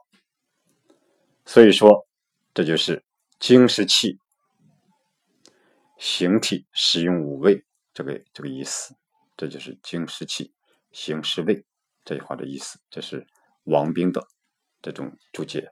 [1.45, 2.07] 所以说，
[2.53, 3.03] 这就是
[3.39, 4.19] 精实气，
[5.97, 8.95] 形体使用五味这个这个意思。
[9.35, 10.53] 这就是精实气，
[10.91, 11.65] 形实味
[12.05, 12.79] 这句话的意思。
[12.91, 13.25] 这是
[13.63, 14.27] 王冰的
[14.81, 15.67] 这种注解。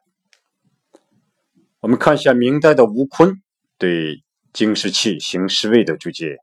[1.80, 3.42] 我们看一下明代的吴坤
[3.78, 6.38] 对精实气，形实味的注解。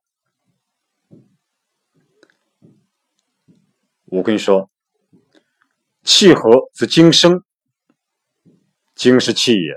[4.11, 4.71] 我跟你说，
[6.03, 7.45] 气和则精生，
[8.95, 9.75] 精是气也；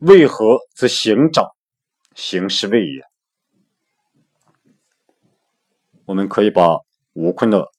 [0.00, 1.48] 胃和则形长，
[2.14, 3.02] 形是胃也。
[6.04, 6.80] 我们可以把
[7.14, 7.72] 吴坤的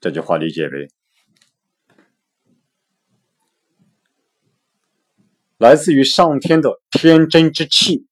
[0.00, 0.88] 这句话理解为：
[5.58, 8.06] 来自于上天的天真之气，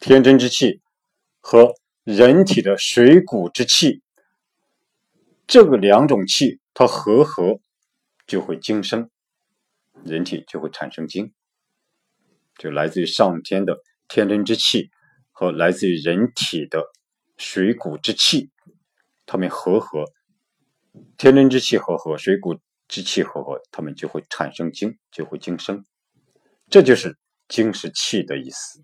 [0.00, 0.80] 天真之气
[1.40, 4.02] 和人体的水谷之气，
[5.46, 7.60] 这个两种气它合合
[8.26, 9.10] 就会精生，
[10.04, 11.32] 人体就会产生精，
[12.58, 13.78] 就来自于上天的
[14.08, 14.90] 天真之气
[15.30, 16.82] 和来自于人体的
[17.36, 18.50] 水谷之气，
[19.24, 20.04] 它们合合，
[21.16, 25.84] 天真之气合合，水谷之气合合，它们就会产生精，就会精生，
[26.68, 27.16] 这就是
[27.46, 28.82] 精是气的意思。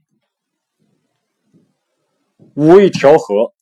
[2.54, 3.52] 五味调和，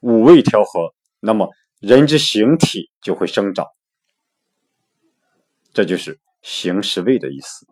[0.00, 1.50] 五味调和，那么
[1.86, 3.66] 人之形体就会生长，
[5.72, 7.66] 这就是形是味的意思。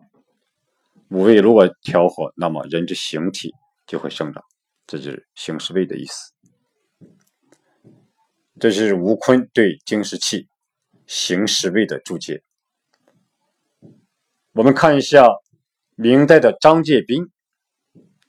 [1.09, 3.51] 五味如果调和，那么人之形体
[3.87, 4.43] 就会生长，
[4.85, 6.31] 这就是形是味的意思。
[8.59, 10.47] 这是吴坤对经世气、
[11.07, 12.43] 形是味的注解。
[14.51, 15.27] 我们看一下
[15.95, 17.31] 明代的张介宾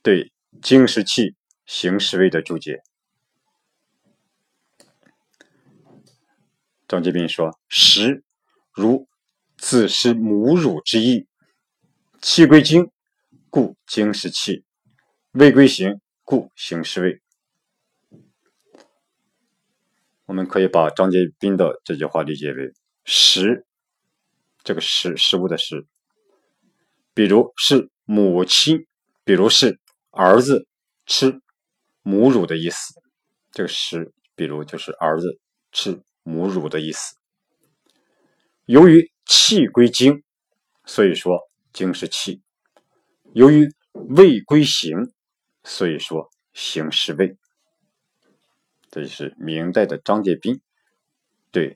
[0.01, 0.31] 对
[0.61, 1.35] 经世气。
[1.67, 2.79] 形式味的注解，
[6.87, 8.23] 张杰斌说：“食
[8.71, 9.07] 如
[9.57, 11.27] 子是母乳之意，
[12.21, 12.91] 气归精，
[13.49, 14.63] 故精是气；
[15.31, 17.21] 味归形，故形是味。”
[20.25, 22.73] 我们可以把张杰斌的这句话理解为：
[23.03, 23.65] 食，
[24.63, 25.85] 这个食食物的食，
[27.13, 28.85] 比如是母亲，
[29.23, 29.79] 比如是
[30.11, 30.67] 儿子
[31.05, 31.41] 吃。
[32.07, 32.93] 母乳的意思，
[33.51, 35.39] 这个食，比如就是儿子
[35.71, 37.15] 吃母乳的意思。
[38.65, 40.23] 由于气归精，
[40.83, 41.39] 所以说
[41.71, 42.41] 精是气；
[43.33, 45.13] 由于味归形，
[45.63, 47.37] 所以说形是味。
[48.89, 50.59] 这就是明代的张介宾
[51.51, 51.75] 对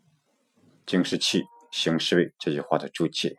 [0.86, 3.36] “精是气，形是味”这句话的注解。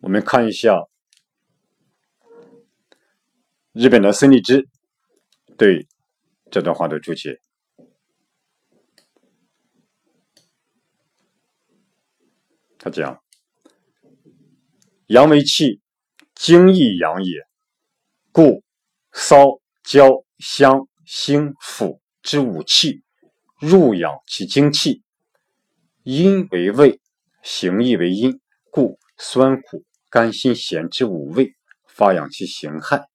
[0.00, 0.88] 我们看一下。
[3.78, 4.66] 日本的孙立之
[5.56, 5.88] 对
[6.50, 7.40] 这段话的注解，
[12.78, 13.22] 他讲
[15.08, 15.80] ：“阳为气，
[16.34, 17.40] 精亦阳也，
[18.32, 18.62] 故
[19.12, 23.02] 骚、焦、香、辛、腐之五气
[23.58, 25.02] 入养其精气；
[26.02, 27.00] 阴为味，
[27.42, 28.40] 形亦为阴，
[28.70, 31.54] 故酸、苦、甘、辛、咸之五味
[31.86, 33.06] 发养其形骸。”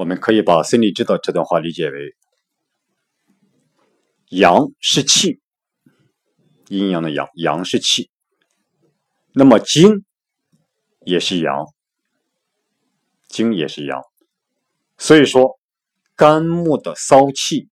[0.00, 2.16] 我们可以把孙立之的这段话理解为：
[4.30, 5.42] 阳是气，
[6.68, 8.10] 阴阳的阳，阳是气，
[9.34, 10.06] 那么精
[11.04, 11.66] 也是阳，
[13.28, 14.02] 精也是阳，
[14.96, 15.60] 所以说
[16.16, 17.68] 肝木的骚气，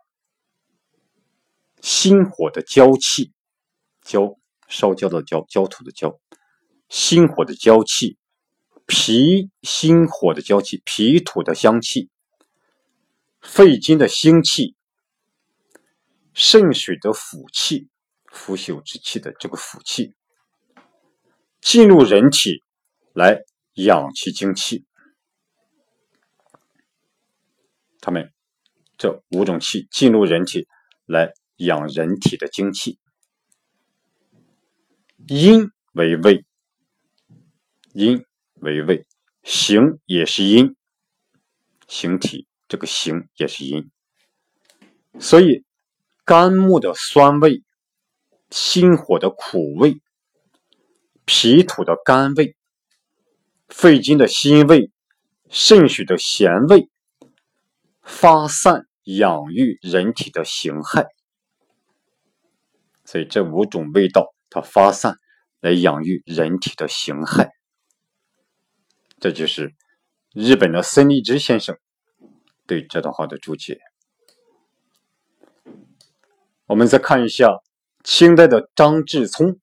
[1.81, 3.33] 心火的焦气，
[4.03, 4.37] 焦
[4.69, 6.21] 烧焦的焦，焦土的焦，
[6.91, 8.19] 心火的焦气，
[8.85, 12.11] 脾心火的焦气，脾土的香气。
[13.41, 14.75] 肺经的腥气，
[16.35, 17.89] 肾水的腐气，
[18.27, 20.15] 腐朽之气的这个腐气，
[21.61, 22.65] 进入人体
[23.13, 23.43] 来
[23.75, 24.85] 养其精气。
[28.01, 28.33] 他们
[28.97, 30.67] 这五种气进入人体
[31.07, 32.99] 来养人体的精气。
[35.27, 36.45] 阴为胃，
[37.93, 38.25] 阴
[38.55, 39.07] 为胃，
[39.43, 40.75] 形也是阴，
[41.87, 42.48] 形体。
[42.69, 43.91] 这个形也是阴，
[45.19, 45.65] 所以
[46.27, 47.63] 肝木的酸味、
[48.51, 50.03] 心火的苦味、
[51.25, 52.55] 脾土的甘味、
[53.69, 54.93] 肺经的辛味、
[55.49, 56.91] 肾水的咸味，
[58.03, 61.07] 发散养育人体的形骸。
[63.07, 65.17] 所以这五种味道，它发散
[65.61, 67.49] 来养育人体的形骸。
[69.19, 69.75] 这就是
[70.35, 71.79] 日本的森立之先生。
[72.69, 73.81] 对这段话的注解，
[76.67, 77.49] 我们再看一下
[78.05, 79.59] 清代的张志聪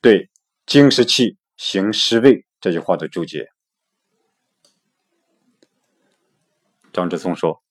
[0.00, 0.30] 对
[0.64, 3.50] “精湿气行湿味”这句话的注解。
[6.90, 7.62] 张志聪说：“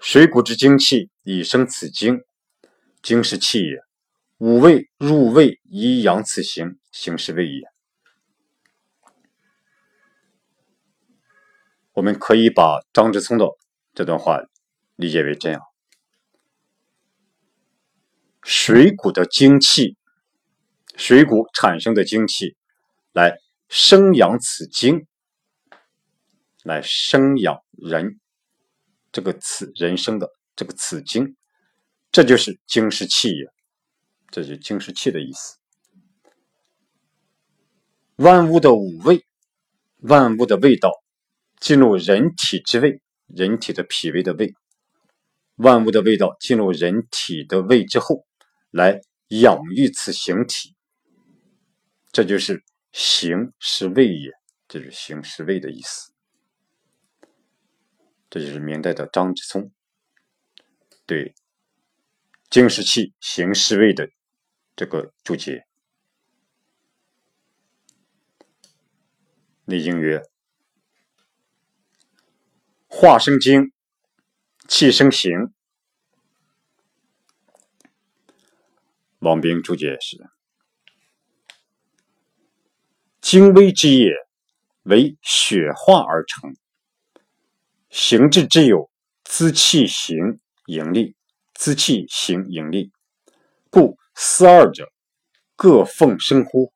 [0.00, 2.18] 水谷之精气，以生此精，
[3.02, 3.78] 精是气也。
[4.38, 7.62] 五味入胃，以养此形，形是味也。”
[12.00, 13.44] 我们可以把张之聪的
[13.92, 14.40] 这段话
[14.96, 15.60] 理解为这样：
[18.42, 19.98] 水谷的精气，
[20.96, 22.56] 水谷产生的精气，
[23.12, 23.36] 来
[23.68, 25.06] 生养此精，
[26.64, 28.18] 来生养人
[29.12, 31.36] 这个此人生的这个此精，
[32.10, 33.44] 这就是精是气也。
[34.30, 35.58] 这是精是气的意思。
[38.16, 39.22] 万物的五味，
[39.98, 40.99] 万物的味道
[41.60, 44.54] 进入人体之胃，人体的脾胃的胃，
[45.56, 48.26] 万物的味道进入人体的胃之后，
[48.70, 50.74] 来养育此形体。
[52.10, 54.32] 这就是形是胃也，
[54.66, 56.12] 这是形是胃的意思。
[58.28, 59.72] 这就是明代的张之聪
[61.04, 61.34] 对
[62.48, 64.08] 经食气形是胃的
[64.76, 65.66] 这个注解。
[69.64, 70.22] 内经曰
[72.92, 73.72] ：“化生精，
[74.68, 75.32] 气生形。”
[79.20, 80.28] 王冰注解是
[83.22, 84.12] ：“精微之液，
[84.82, 86.50] 为血化而成；
[87.90, 88.90] 形质之有，
[89.22, 91.14] 滋气行盈利，
[91.54, 92.90] 滋气行盈利，
[93.70, 94.90] 故思二者，
[95.54, 96.72] 各奉生乎？”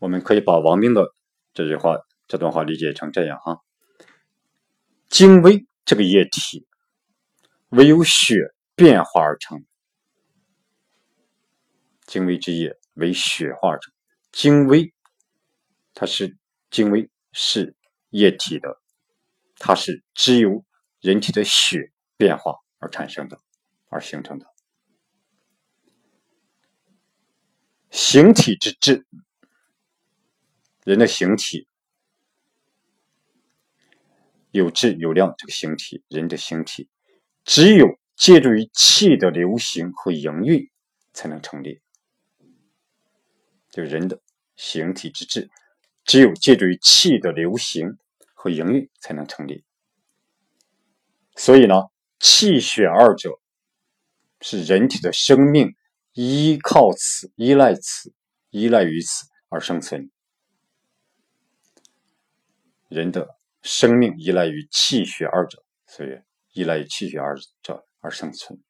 [0.00, 1.12] 我们可以把王冰的
[1.54, 1.96] 这句话、
[2.28, 3.62] 这段话理解成这样：哈，
[5.08, 6.66] 精微这个液体，
[7.70, 9.64] 唯有血变化而成。
[12.06, 13.92] 精微之液为血化而成。
[14.30, 14.92] 精微，
[15.94, 16.36] 它是
[16.70, 17.74] 精微是
[18.10, 18.78] 液体的，
[19.56, 20.64] 它是只有
[21.00, 23.40] 人体的血变化而产生的，
[23.88, 24.46] 而形成的
[27.90, 29.06] 形体之质。
[30.84, 31.66] 人的形体
[34.50, 36.88] 有质有量，这个形体，人的形体，
[37.44, 37.86] 只有
[38.16, 40.68] 借助于气的流行和营运
[41.12, 41.80] 才能成立。
[43.70, 44.20] 就人的
[44.56, 45.50] 形体之质，
[46.04, 47.98] 只有借助于气的流行
[48.34, 49.64] 和营运才能成立。
[51.36, 51.74] 所以呢，
[52.18, 53.38] 气血二者
[54.40, 55.76] 是人体的生命
[56.14, 58.12] 依靠此、依赖此、
[58.50, 60.10] 依赖于此而生存。
[62.88, 66.20] 人的生命依赖于气血二者，所以
[66.52, 68.62] 依赖于气血二者而生存。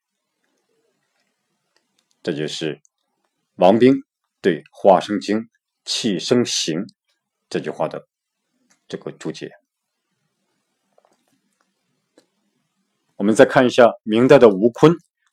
[2.22, 2.80] 这就是
[3.54, 3.94] 王冰
[4.40, 5.38] 对《化生精》
[5.84, 6.86] “气生形”
[7.48, 8.08] 这句话的
[8.88, 9.52] 这个注解。
[13.16, 14.92] 我们再看一下明代的吴坤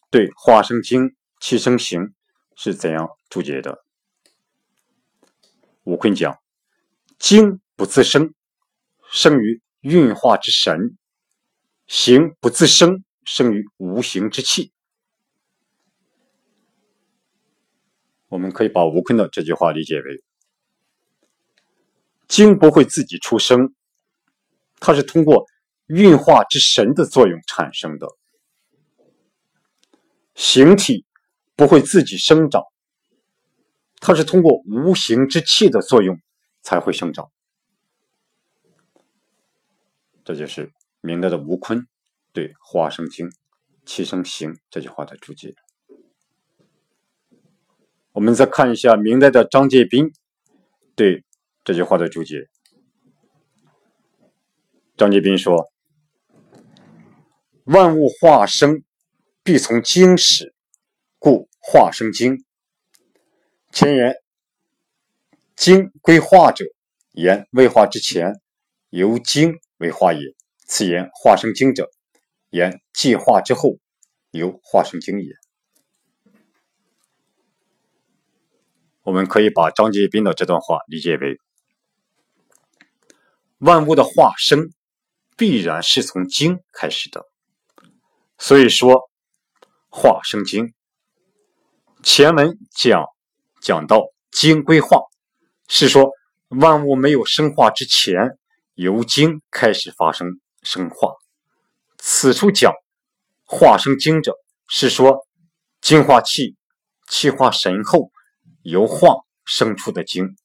[0.10, 1.10] 对《化生精》
[1.42, 2.14] “气生形”
[2.56, 3.84] 是怎样注解的。
[5.84, 6.40] 吴坤讲
[7.20, 8.34] ：“精不自生。”
[9.12, 10.98] 生于运化之神，
[11.88, 14.72] 形不自生，生于无形之气。
[18.28, 20.24] 我们可以把吴坤的这句话理解为：
[22.28, 23.74] 精不会自己出生，
[24.80, 25.46] 它是通过
[25.88, 28.08] 运化之神的作用产生的；
[30.34, 31.06] 形体
[31.56, 32.64] 不会自己生长，
[34.02, 36.20] 它是通过无形之气的作用
[36.62, 37.32] 才会生长。
[40.26, 41.88] 这就是明代的吴坤
[42.34, 43.30] 对《化生经》
[43.86, 45.54] “气生形”这句话的注解。
[48.12, 50.12] 我们再看一下明代的张介宾
[50.96, 51.24] 对
[51.64, 52.50] 这句话的注解。
[54.98, 55.70] 张介宾说
[57.66, 58.84] ：“万物化生，
[59.44, 60.56] 必从经始，
[61.20, 62.44] 故化生经。
[63.72, 64.16] 前言
[65.56, 66.66] 经归化者，
[67.12, 68.42] 言未化之前，
[68.90, 70.20] 由经。”为化也。
[70.68, 71.92] 此言化生经者，
[72.50, 73.78] 言既化之后，
[74.32, 75.30] 由化生经也。
[79.04, 81.40] 我们可以把张杰斌的这段话理解为：
[83.60, 84.72] 万物的化生
[85.38, 87.24] 必然是从精开始的。
[88.40, 89.10] 所以说，
[89.90, 90.74] 化生经
[92.02, 93.06] 前文讲
[93.62, 95.04] 讲到精归化，
[95.68, 96.10] 是说
[96.48, 98.40] 万物没有生化之前。
[98.76, 100.28] 由精开始发生
[100.62, 101.14] 生化，
[101.98, 102.74] 此处讲
[103.46, 104.34] 化生精者，
[104.68, 105.26] 是说
[105.80, 106.56] 精化气，
[107.08, 108.12] 气化神后，
[108.64, 109.16] 由化
[109.46, 110.36] 生出的精。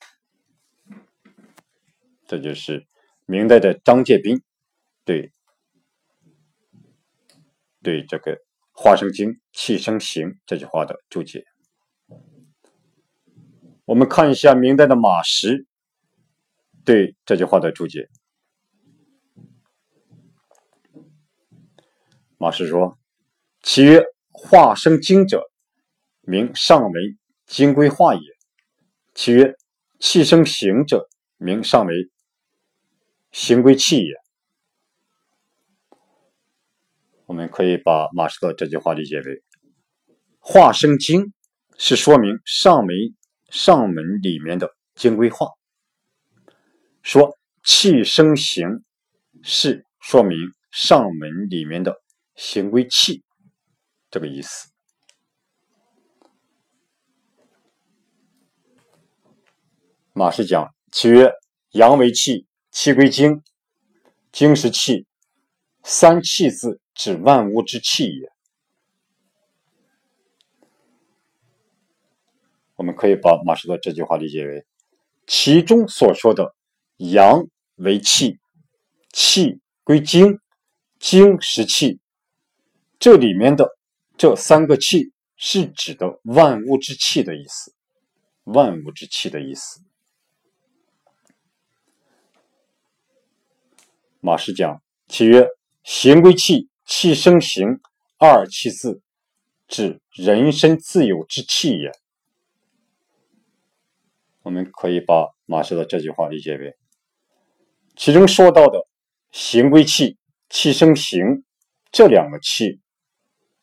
[2.28, 2.86] 这就是
[3.26, 4.40] 明代的张介宾
[5.04, 5.32] 对
[7.82, 8.38] 对这个
[8.70, 11.44] “化生精，气生形”这句话的注解。
[13.86, 15.66] 我们看一下明代的马识
[16.84, 18.08] 对这句话的注解。
[22.42, 22.98] 马氏说
[23.60, 25.42] ：“其曰化生精者，
[26.22, 28.22] 名上为精归化也；
[29.12, 29.54] 其曰
[29.98, 32.10] 气生形者，名上为
[33.30, 34.14] 形归气也。”
[37.28, 39.42] 我们可以把马士特这句话理解为：
[40.38, 41.34] 化生经
[41.76, 42.96] 是说明上门
[43.50, 45.46] 上门里面的经规化；
[47.02, 48.82] 说气生形
[49.42, 50.38] 是说明
[50.70, 52.00] 上门里面的
[52.42, 53.22] 行归气，
[54.10, 54.70] 这个意思。
[60.14, 61.30] 马氏讲，其曰：
[61.72, 63.42] 阳为气，气归精，
[64.32, 65.06] 精是气，
[65.82, 68.32] 三气字指万物之气也。
[72.76, 74.64] 我们可以把马氏的这句话理解为，
[75.26, 76.54] 其中所说的
[76.96, 78.38] 阳为气，
[79.12, 80.40] 气归精，
[80.98, 82.00] 精是气，
[83.00, 83.76] 这里面的
[84.18, 87.74] 这三个气是指的万物之气的意思，
[88.44, 89.80] 万物之气的意思。
[94.20, 95.48] 马氏讲，其曰：
[95.82, 97.80] 形归气，气生形，
[98.18, 99.00] 二气字，
[99.66, 101.90] 指人身自有之气也。
[104.42, 106.76] 我们可以把马氏的这句话理解为，
[107.96, 108.86] 其中说到的
[109.32, 110.18] 形归气，
[110.50, 111.44] 气生形
[111.90, 112.78] 这两个气，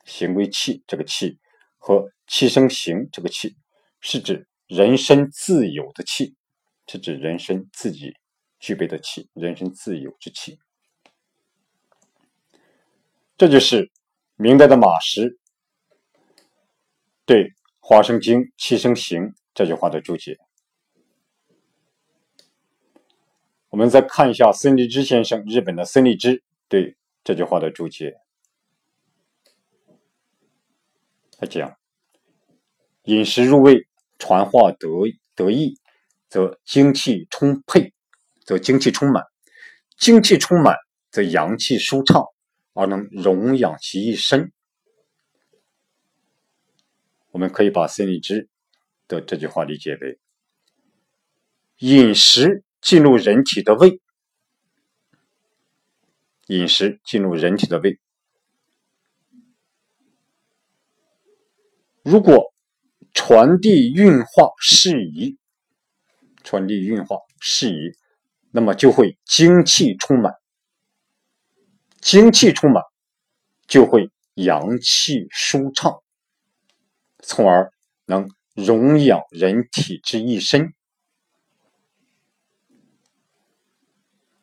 [0.08, 1.38] 形归气这个气
[1.78, 3.55] 和气生形这个气，
[4.01, 6.36] 是指人身自有的气，
[6.88, 8.16] 是指人身自己。
[8.60, 10.58] 具备的气，人身自有之气，
[13.38, 13.91] 这就是
[14.36, 15.38] 明代的马识
[17.24, 17.43] 对
[17.80, 19.22] 《华生经·气生形》
[19.53, 20.39] 这句话的注解。
[23.70, 28.16] 我们再看一下孙立之先生，日本的孙立之对这句话的注解。
[31.38, 31.77] 他讲
[33.03, 33.88] ：“饮食入胃，
[34.19, 34.88] 传话得
[35.35, 35.79] 得意，
[36.27, 37.93] 则精气充沛。”
[38.47, 39.25] 则精气充满，
[39.97, 40.77] 精气充满
[41.11, 42.23] 则阳气舒畅，
[42.71, 44.53] 而能荣养其一身。
[47.31, 48.47] 我们可以把孙立之
[49.09, 50.17] 的这句话理解为：
[51.79, 53.99] 饮食进入人体的胃，
[56.45, 57.99] 饮食进入人体的胃，
[62.10, 62.53] 如果
[63.14, 65.38] 传递运化适宜，
[66.41, 67.91] 传递运化适宜。
[68.49, 70.34] 那么就会精气充满，
[71.99, 72.82] 精气充满
[73.68, 76.01] 就会阳气舒畅，
[77.20, 77.74] 从而
[78.05, 80.74] 能荣养人体之一身。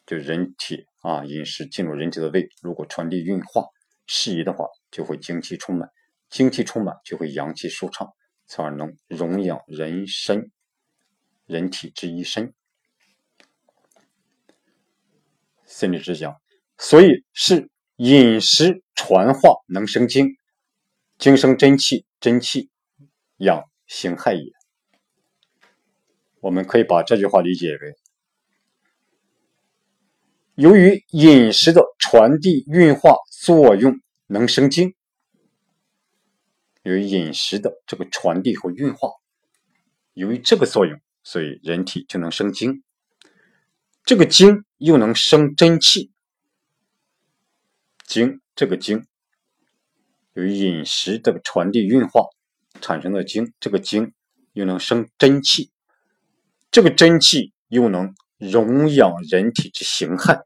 [0.06, 3.64] 就人体啊，饮食进入人体的胃，如果传递运化
[4.06, 5.88] 适宜的话，就会精气充满，
[6.34, 8.12] 精气充满就会阳气舒畅，
[8.48, 10.50] 从而能荣养人身、
[11.46, 12.52] 人体之一身。
[15.64, 16.34] 心理之讲，
[16.76, 20.26] 所以是饮食传化能生精，
[21.18, 22.68] 精生真气，真气
[23.36, 24.50] 养形骸也。
[26.40, 27.94] 我们可以把这句话理解为：
[30.56, 34.96] 由于饮食的传递运化作用能生精，
[36.84, 39.08] 由于饮食的这个传递和运化，
[40.12, 42.82] 由于这个作用，所以人体就能生精。
[44.04, 46.12] 这个精又能生真气，
[48.06, 49.06] 精这个精
[50.34, 52.26] 由于饮食的传递运化
[52.82, 54.12] 产生的精，这个精
[54.52, 55.70] 又能生真气，
[56.70, 60.42] 这个真气又能荣养人体之形骸，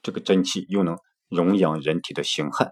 [0.00, 0.96] 这个真气又能
[1.28, 2.70] 荣养人体的形骸，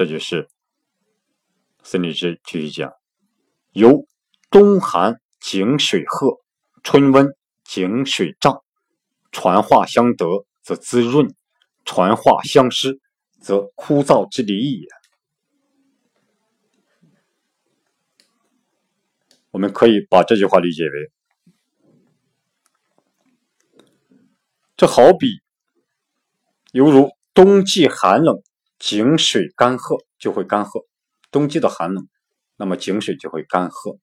[0.00, 0.48] 这就是。
[1.82, 2.90] 孙立之继续讲：
[3.72, 4.06] 由
[4.50, 6.40] 冬寒井水涸，
[6.82, 8.64] 春温井水涨，
[9.30, 11.34] 传化相得则滋润，
[11.84, 12.98] 传化相失
[13.42, 14.88] 则枯燥之理也。
[19.50, 21.12] 我们可以把这句话理解为：
[24.78, 25.42] 这好比
[26.72, 28.42] 犹如冬季寒冷，
[28.80, 30.86] 井水干涸就会干涸。
[31.30, 32.08] 冬季的寒冷，
[32.56, 33.98] 那么井水就会干涸；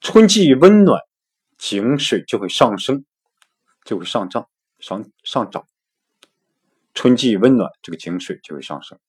[0.00, 1.00] 春季温暖，
[1.58, 3.04] 井水就会上升，
[3.84, 4.48] 就会上涨、
[4.78, 5.66] 上上涨。
[6.94, 9.00] 春季温暖，这个井水就会上升。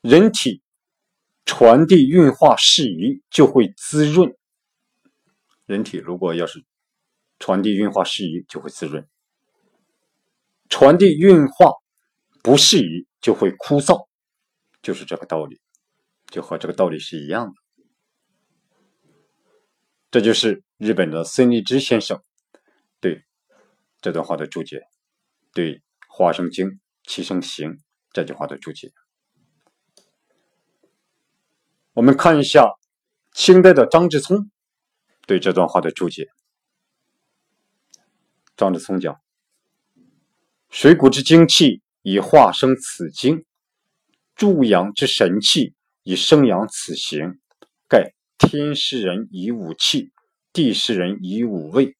[0.00, 0.62] 人体
[1.44, 4.36] 传递运化适宜，就会滋润。
[5.64, 6.64] 人体如果要是
[7.38, 9.04] 传递运化适宜，就会滋润；
[10.68, 11.72] 传递运化
[12.42, 13.06] 不适宜。
[13.18, 14.06] 就会枯燥，
[14.82, 15.60] 就是这个道理，
[16.30, 17.54] 就和这个道理是一样的。
[20.12, 22.22] 这就是日本的孙立之先生
[23.00, 23.24] 对
[24.00, 24.80] 这段话的注解，
[25.52, 26.68] 对《华生经·
[27.02, 27.70] 七生行》
[28.12, 28.92] 这句话的注解。
[31.94, 32.68] 我们看一下
[33.32, 34.52] 清代的张之聪
[35.26, 36.28] 对这段话的注解。
[38.56, 39.20] 张之聪讲
[40.68, 43.44] ：“水谷之精气以化生此精，
[44.34, 47.38] 诸阳之神气以生养此形，
[47.88, 50.12] 盖天师人以五气，
[50.52, 51.96] 地师人以五味，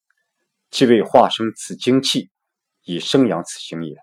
[0.71, 2.31] 即为化生此精气
[2.85, 3.97] 以生养此形也。”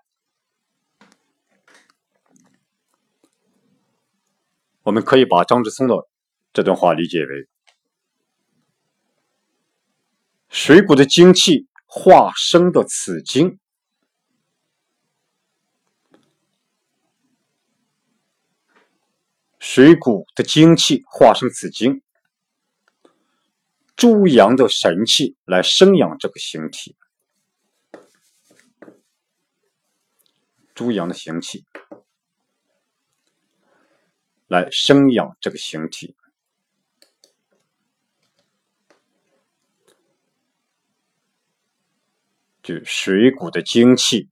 [4.82, 5.94] 我们可以把张之松的
[6.52, 7.48] 这段话理解为：
[10.48, 13.58] 水谷的精气化生的此精，
[19.66, 22.02] 水谷的精气化生此经，
[23.96, 26.94] 诸阳的神气来生养这个形体，
[30.74, 31.64] 诸阳的形气。
[34.48, 36.14] 来生养这个形体，
[42.62, 44.28] 就水谷的精气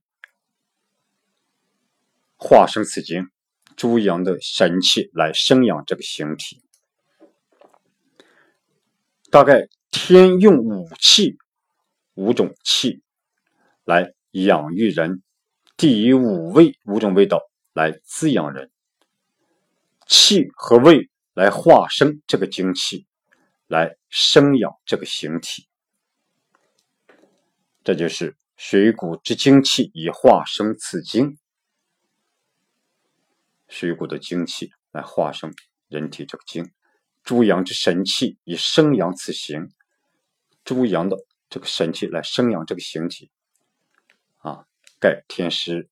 [2.37, 3.31] 化生此经，
[3.75, 6.61] 诸阳的神气来生养这个形体。
[9.29, 11.37] 大概天用五气，
[12.13, 13.01] 五种气
[13.83, 15.23] 来养育人，
[15.75, 17.41] 地以五味，五种味道
[17.73, 18.69] 来滋养人。
[20.05, 23.07] 气和胃来化生这个精气，
[23.67, 25.67] 来生养这个形体，
[27.83, 31.37] 这就是水谷之精气以化生此精。
[33.73, 35.51] 水谷的精气来化生
[35.87, 36.71] 人体这个精，
[37.23, 39.67] 诸阳之神气以生养此形，
[40.63, 41.17] 诸阳的
[41.49, 43.31] 这个神气来生养这个形体。
[44.37, 44.67] 啊，
[44.99, 45.89] 盖天师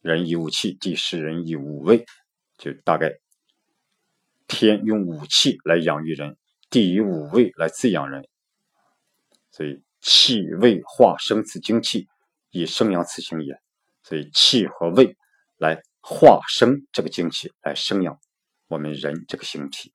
[0.00, 2.06] 人以五气，地师人以五味，
[2.58, 3.18] 就大概。
[4.46, 6.36] 天用五气来养育人，
[6.70, 8.28] 地以五味来滋养人，
[9.50, 12.06] 所以气味化生此精气，
[12.50, 13.60] 以生养此形也。
[14.04, 15.16] 所以气和味
[15.56, 18.20] 来化生这个精气，来生养
[18.68, 19.92] 我们人这个形体。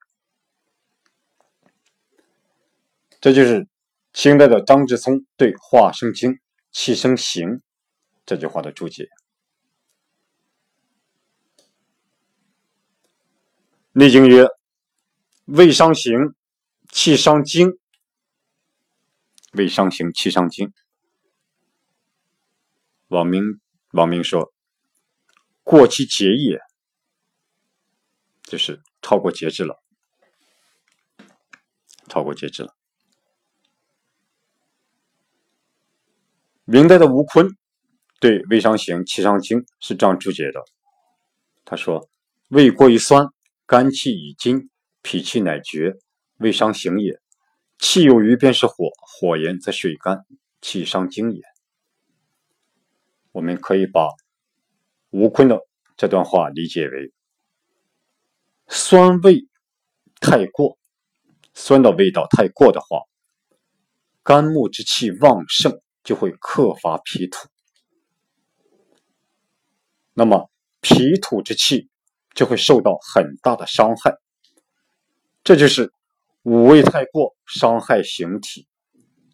[3.22, 3.66] 这就是
[4.12, 6.34] 清代的张志聪对《化生经·
[6.70, 7.47] 气生形》
[8.26, 9.05] 这句话的注解。
[13.93, 14.45] 《内经》曰
[15.47, 16.36] ：“胃伤形，
[16.89, 17.80] 气伤精。
[19.53, 20.74] 胃伤形，气伤精。”
[23.07, 24.51] 王明，王明说
[25.78, 26.59] ：“过其节也，
[28.43, 29.82] 就是超过节制了，
[32.09, 32.76] 超过节制了。”
[36.65, 37.47] 明代的吴坤
[38.19, 40.61] 对“胃伤行，气伤精”是这样注解的
[41.63, 42.09] ：“他说，
[42.49, 43.26] 胃过于酸。”
[43.65, 44.69] 肝气已精，
[45.01, 45.93] 脾气乃绝，
[46.39, 47.22] 胃伤行也。
[47.80, 50.26] 气有余便是火，火炎则水干，
[50.59, 51.41] 气伤精也。
[53.32, 54.09] 我们可以把
[55.12, 55.59] 吴坤的
[55.95, 57.14] 这段话理解为：
[58.68, 59.47] 酸味
[60.20, 60.78] 太过，
[61.53, 63.03] 酸的味道太过的话，
[64.24, 67.47] 肝木之气旺盛，就会克伐脾土。
[70.14, 70.49] 那么
[70.82, 71.88] 脾土之气。
[72.34, 74.16] 就会受到很大的伤害，
[75.43, 75.91] 这就是
[76.43, 78.70] 五味太过伤害形体，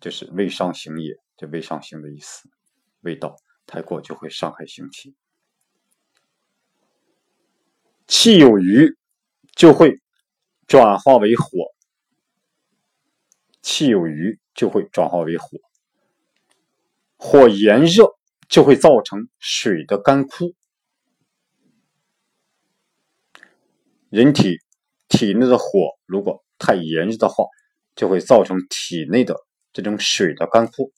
[0.02, 2.50] 就是胃伤形也，这胃伤形的意思。
[3.02, 3.36] 味道
[3.68, 5.16] 太过就会伤害形体，
[8.08, 8.98] 气有余
[9.56, 10.00] 就会
[10.66, 11.74] 转化为火，
[13.62, 15.58] 气有余就会转化为火，
[17.18, 20.56] 火炎热就会造成水的干枯。
[24.10, 24.58] 人体
[25.10, 27.44] 体内的火如果太炎热的话，
[27.94, 29.36] 就会造成体内的
[29.74, 30.94] 这种水的干枯。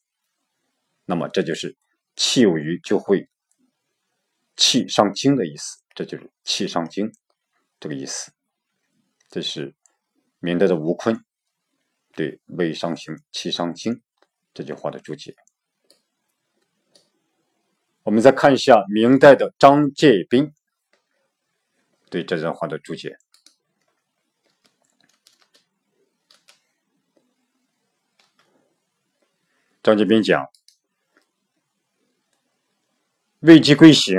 [1.06, 1.76] 那么这就是
[2.16, 3.28] 气有余就会
[4.56, 7.12] 气伤精的意思，这就是气伤精
[7.80, 8.32] 这个意思。
[9.30, 9.76] 这是
[10.40, 11.24] 明代的吴坤
[12.14, 14.02] 对“胃伤形，气伤精”
[14.54, 15.36] 这句话的注解。
[18.04, 20.54] 我们再看一下明代的张介宾。
[22.10, 23.20] 对这段话的注解，
[29.84, 30.48] 张杰斌讲
[33.42, 34.16] ：“胃既归形，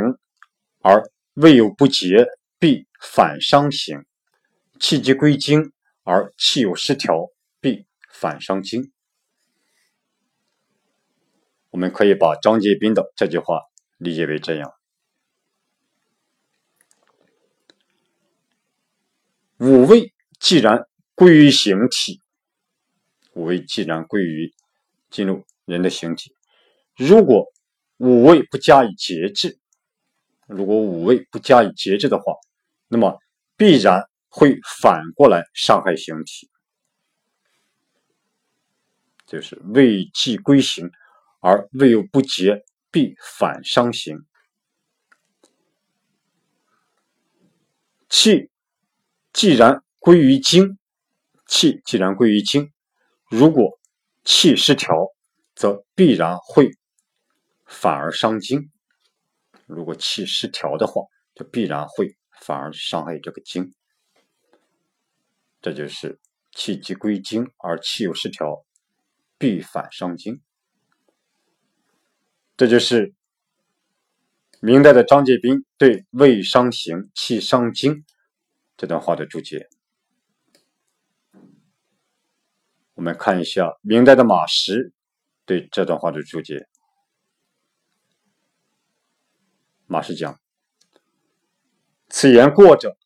[0.82, 2.26] 而胃有不洁，
[2.58, 4.00] 必反伤形；
[4.80, 5.72] 气机归经，
[6.02, 7.28] 而气有失调，
[7.60, 8.92] 必反伤精。”
[11.70, 13.60] 我们可以把张介宾的这句话
[13.96, 14.72] 理解为这样：
[19.58, 22.20] 五味既然归于形体，
[23.34, 24.52] 五味既然归于
[25.10, 26.34] 进入人的形体，
[26.96, 27.46] 如果
[27.98, 29.59] 五味不加以节制，
[30.50, 32.34] 如果五味不加以节制的话，
[32.88, 33.18] 那么
[33.56, 36.50] 必然会反过来伤害形体，
[39.26, 40.90] 就是味既归形。
[41.42, 44.26] 而未有不洁，必反伤形。
[48.10, 48.50] 气
[49.32, 50.76] 既然归于精，
[51.46, 52.70] 气既然归于精，
[53.30, 53.78] 如果
[54.22, 54.94] 气失调，
[55.54, 56.72] 则必然会
[57.64, 58.70] 反而伤精。
[59.70, 61.02] 如果气失调的话，
[61.34, 63.72] 就必然会反而伤害这个精。
[65.62, 66.18] 这就是
[66.52, 68.64] 气既归精，而气又失调，
[69.38, 70.40] 必反伤精。
[72.56, 73.14] 这就是
[74.60, 78.04] 明代的张介宾对“胃伤行，气伤精”
[78.76, 79.68] 这段话的注解。
[82.94, 84.92] 我们看一下明代的马识
[85.46, 86.69] 对这段话的注解。
[89.90, 90.38] 马氏讲
[92.08, 92.96] ：“此言过者，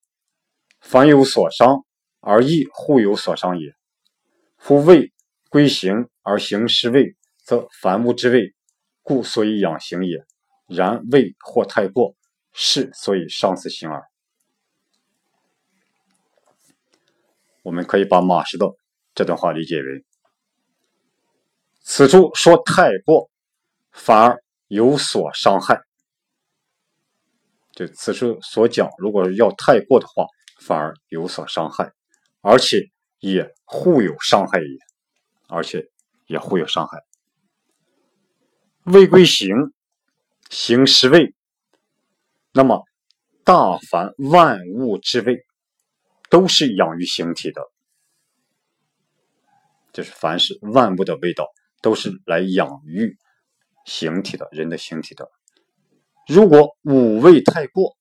[0.81, 1.87] 凡有所伤
[2.21, 3.75] 而亦互有所伤也。
[4.59, 5.11] 夫胃
[5.49, 8.55] 归形而形失位，则凡物之位。”
[9.01, 10.25] 故所以养形也，
[10.67, 12.15] 然未或太过，
[12.55, 14.03] 是所以伤此形耳。
[17.63, 18.67] 我们可以把马氏的
[19.15, 20.05] 这段话理解为：
[21.81, 23.31] 此处说太过，
[23.91, 25.83] 反而有所伤害。
[27.75, 30.27] 就此处所讲，如果要太过的话，
[30.61, 31.93] 反而有所伤害，
[32.41, 34.79] 而且也互有伤害也，
[35.49, 35.85] 而且
[36.27, 37.03] 也互有伤害。
[38.85, 39.49] 位归形，
[40.51, 41.35] 形失位。
[42.53, 42.85] 那么，
[43.43, 45.45] 大凡万物之位，
[46.31, 47.61] 都是养于形体的。
[49.93, 51.49] 就是凡是万物的味道，
[51.83, 53.17] 都是来养育
[53.85, 55.29] 形体的人的形体的。
[56.27, 57.97] 如果五味太过，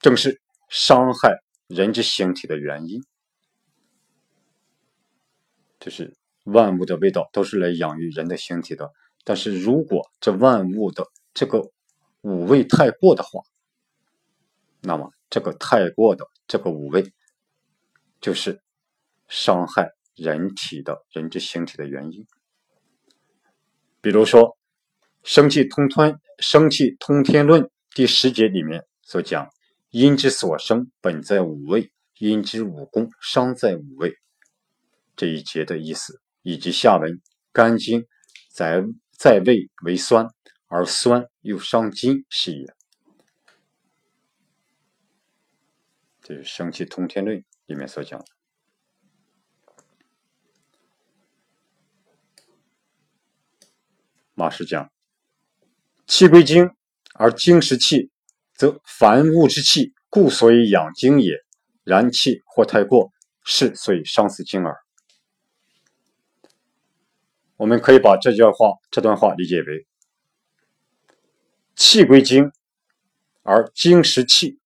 [0.00, 3.02] 正是伤害人之形体的原因。
[5.78, 8.90] 就是万物的味道，都是来养育人的形体的。
[9.24, 11.70] 但是如果这万物的这个
[12.22, 13.42] 五味太过的话，
[14.80, 17.12] 那么这个太过的这个五味，
[18.20, 18.60] 就是
[19.28, 22.26] 伤害人体的人之形体的原因。
[24.00, 24.42] 比如说
[25.22, 27.62] 《生气通吞》《生气通天论》
[27.94, 29.48] 第十节里面所讲
[29.90, 34.14] ：“阴之所生，本在五味；阴之五功，伤在五味。”
[35.16, 37.20] 这一节的意思，以及下文
[37.52, 38.06] “肝经
[38.50, 38.84] 在”。
[39.18, 40.28] 在胃为酸，
[40.68, 42.72] 而酸又伤筋，是也。
[46.22, 47.36] 这是《生气通天论》
[47.66, 48.26] 里面所讲的。
[54.34, 54.88] 马氏讲：
[56.08, 56.70] 气归精，
[57.14, 58.10] 而精食气，
[58.54, 61.34] 则凡物之气，故所以养精也。
[61.84, 63.12] 然气或太过，
[63.44, 64.74] 是所以伤死精耳。
[67.56, 69.86] 我们可以把这句话、这段话理解为：
[71.76, 72.50] 气归精，
[73.42, 74.58] 而精食气。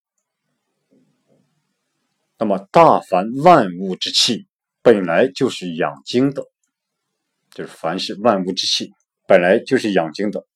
[2.38, 4.46] 那么，大凡万物之气
[4.80, 6.44] 本来就是养精的，
[7.50, 8.92] 就是凡是万物之气
[9.26, 10.46] 本来就是养精的。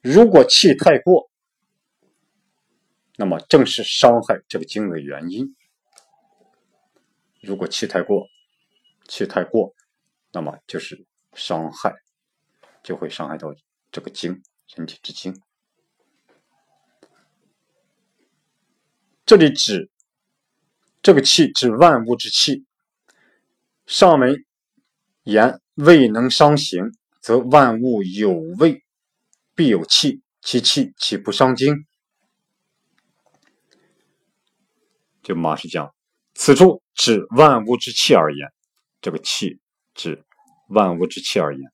[0.00, 1.30] 如果气太过，
[3.16, 5.56] 那么正是伤害这个精的原因。
[7.40, 8.28] 如果气太过，
[9.06, 9.74] 气太过。
[10.30, 11.94] 那么就是伤害，
[12.82, 13.54] 就会伤害到
[13.90, 14.42] 这个精，
[14.76, 15.34] 人体之精。
[19.24, 19.90] 这里指
[21.02, 22.66] 这个气，指万物之气。
[23.86, 24.44] 上文
[25.22, 28.84] 言未能伤形，则万物有味，
[29.58, 31.84] 必有气，其气岂不伤精？
[35.20, 35.92] 就马氏讲，
[36.32, 38.52] 此处指万物之气而言，
[39.00, 39.58] 这个气。
[39.94, 40.24] 指
[40.68, 41.72] 万物之气而言，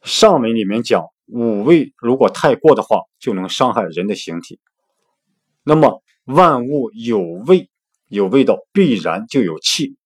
[0.00, 4.58] 上文里面讲五味如果太过的话，就能伤害人的形体。
[5.62, 7.68] 那么万物有味，
[8.08, 9.98] 有味道，必然就有气。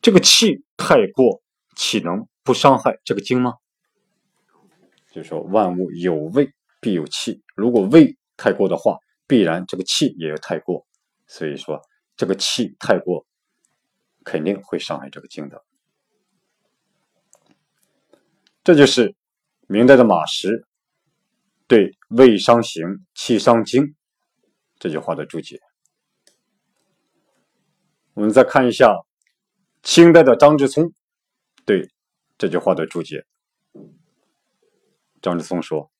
[0.00, 1.42] 这个气太过，
[1.74, 3.54] 岂能不伤害这个精吗？
[5.16, 7.42] 就是说，万物有味，必有气。
[7.54, 10.86] 如果味太过的话，必然这个气也要太过。
[11.26, 11.80] 所以说，
[12.16, 13.26] 这个气太过。
[14.28, 15.62] 肯定会伤害这个经的。
[18.64, 19.14] 这就是
[19.68, 20.66] 明代的马识
[21.68, 23.94] 对“胃伤行，气伤精”
[24.80, 25.60] 这句话的注解。
[28.14, 28.92] 我们再看一下
[29.84, 30.92] 清代的张之聪
[31.64, 31.88] 对
[32.36, 33.24] 这句话的注解。
[35.26, 35.90] 张之聪说：“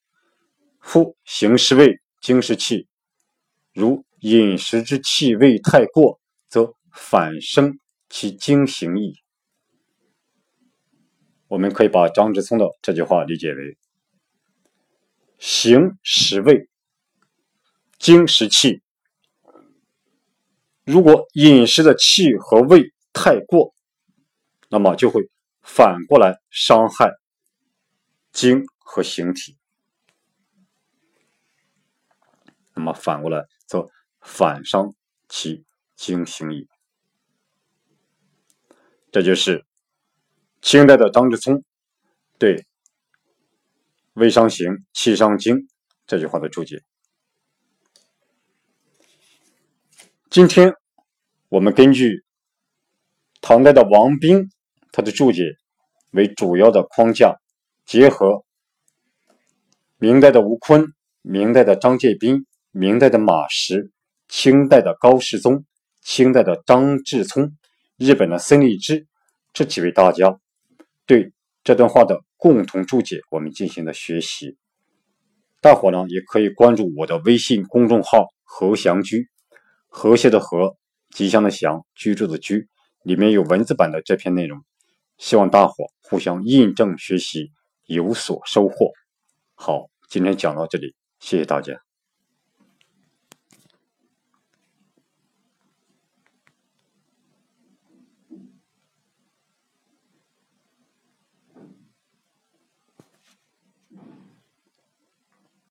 [0.78, 2.86] 夫行是胃，精是气，
[3.74, 9.14] 如饮食之气味太过，则反生其精行矣。”
[11.48, 13.76] 我们可以把张之聪的这句话理解为：
[15.40, 16.68] 形实味，
[17.98, 18.80] 精实气。
[20.84, 23.74] 如果饮食的气和味太过，
[24.68, 25.28] 那么就会
[25.62, 27.10] 反过来伤害
[28.30, 29.58] 精和形体。
[32.74, 33.86] 那么反过来则
[34.20, 34.94] 反伤
[35.28, 35.64] 其
[35.96, 36.68] 精形矣。
[39.10, 39.66] 这就是。
[40.62, 41.62] 清代的张之聪
[42.38, 42.66] 对
[44.14, 45.68] “微伤形，气伤精”
[46.08, 46.82] 这句话的注解。
[50.28, 50.74] 今天
[51.48, 52.24] 我们根据
[53.40, 54.50] 唐代的王冰
[54.90, 55.56] 他的注解
[56.10, 57.36] 为主要的框架，
[57.84, 58.44] 结合
[59.98, 60.92] 明代的吴坤、
[61.22, 63.90] 明代的张介宾、明代的马识、
[64.28, 65.64] 清代的高士宗、
[66.02, 67.56] 清代的张志聪、
[67.96, 69.06] 日本的森立之
[69.54, 70.38] 这几位大家。
[71.06, 71.32] 对
[71.64, 74.58] 这段话的共同注解，我们进行了学习。
[75.62, 79.30] 大伙呢也可以关注我的微信公众号“和祥居”，
[79.88, 80.76] 和谐的和，
[81.08, 82.68] 吉祥的祥，居住的居，
[83.02, 84.60] 里面有文字版的这篇内容。
[85.16, 87.50] 希望大伙互相印证学习，
[87.86, 88.92] 有所收获。
[89.56, 91.85] 好，今天讲到这里，谢谢大家。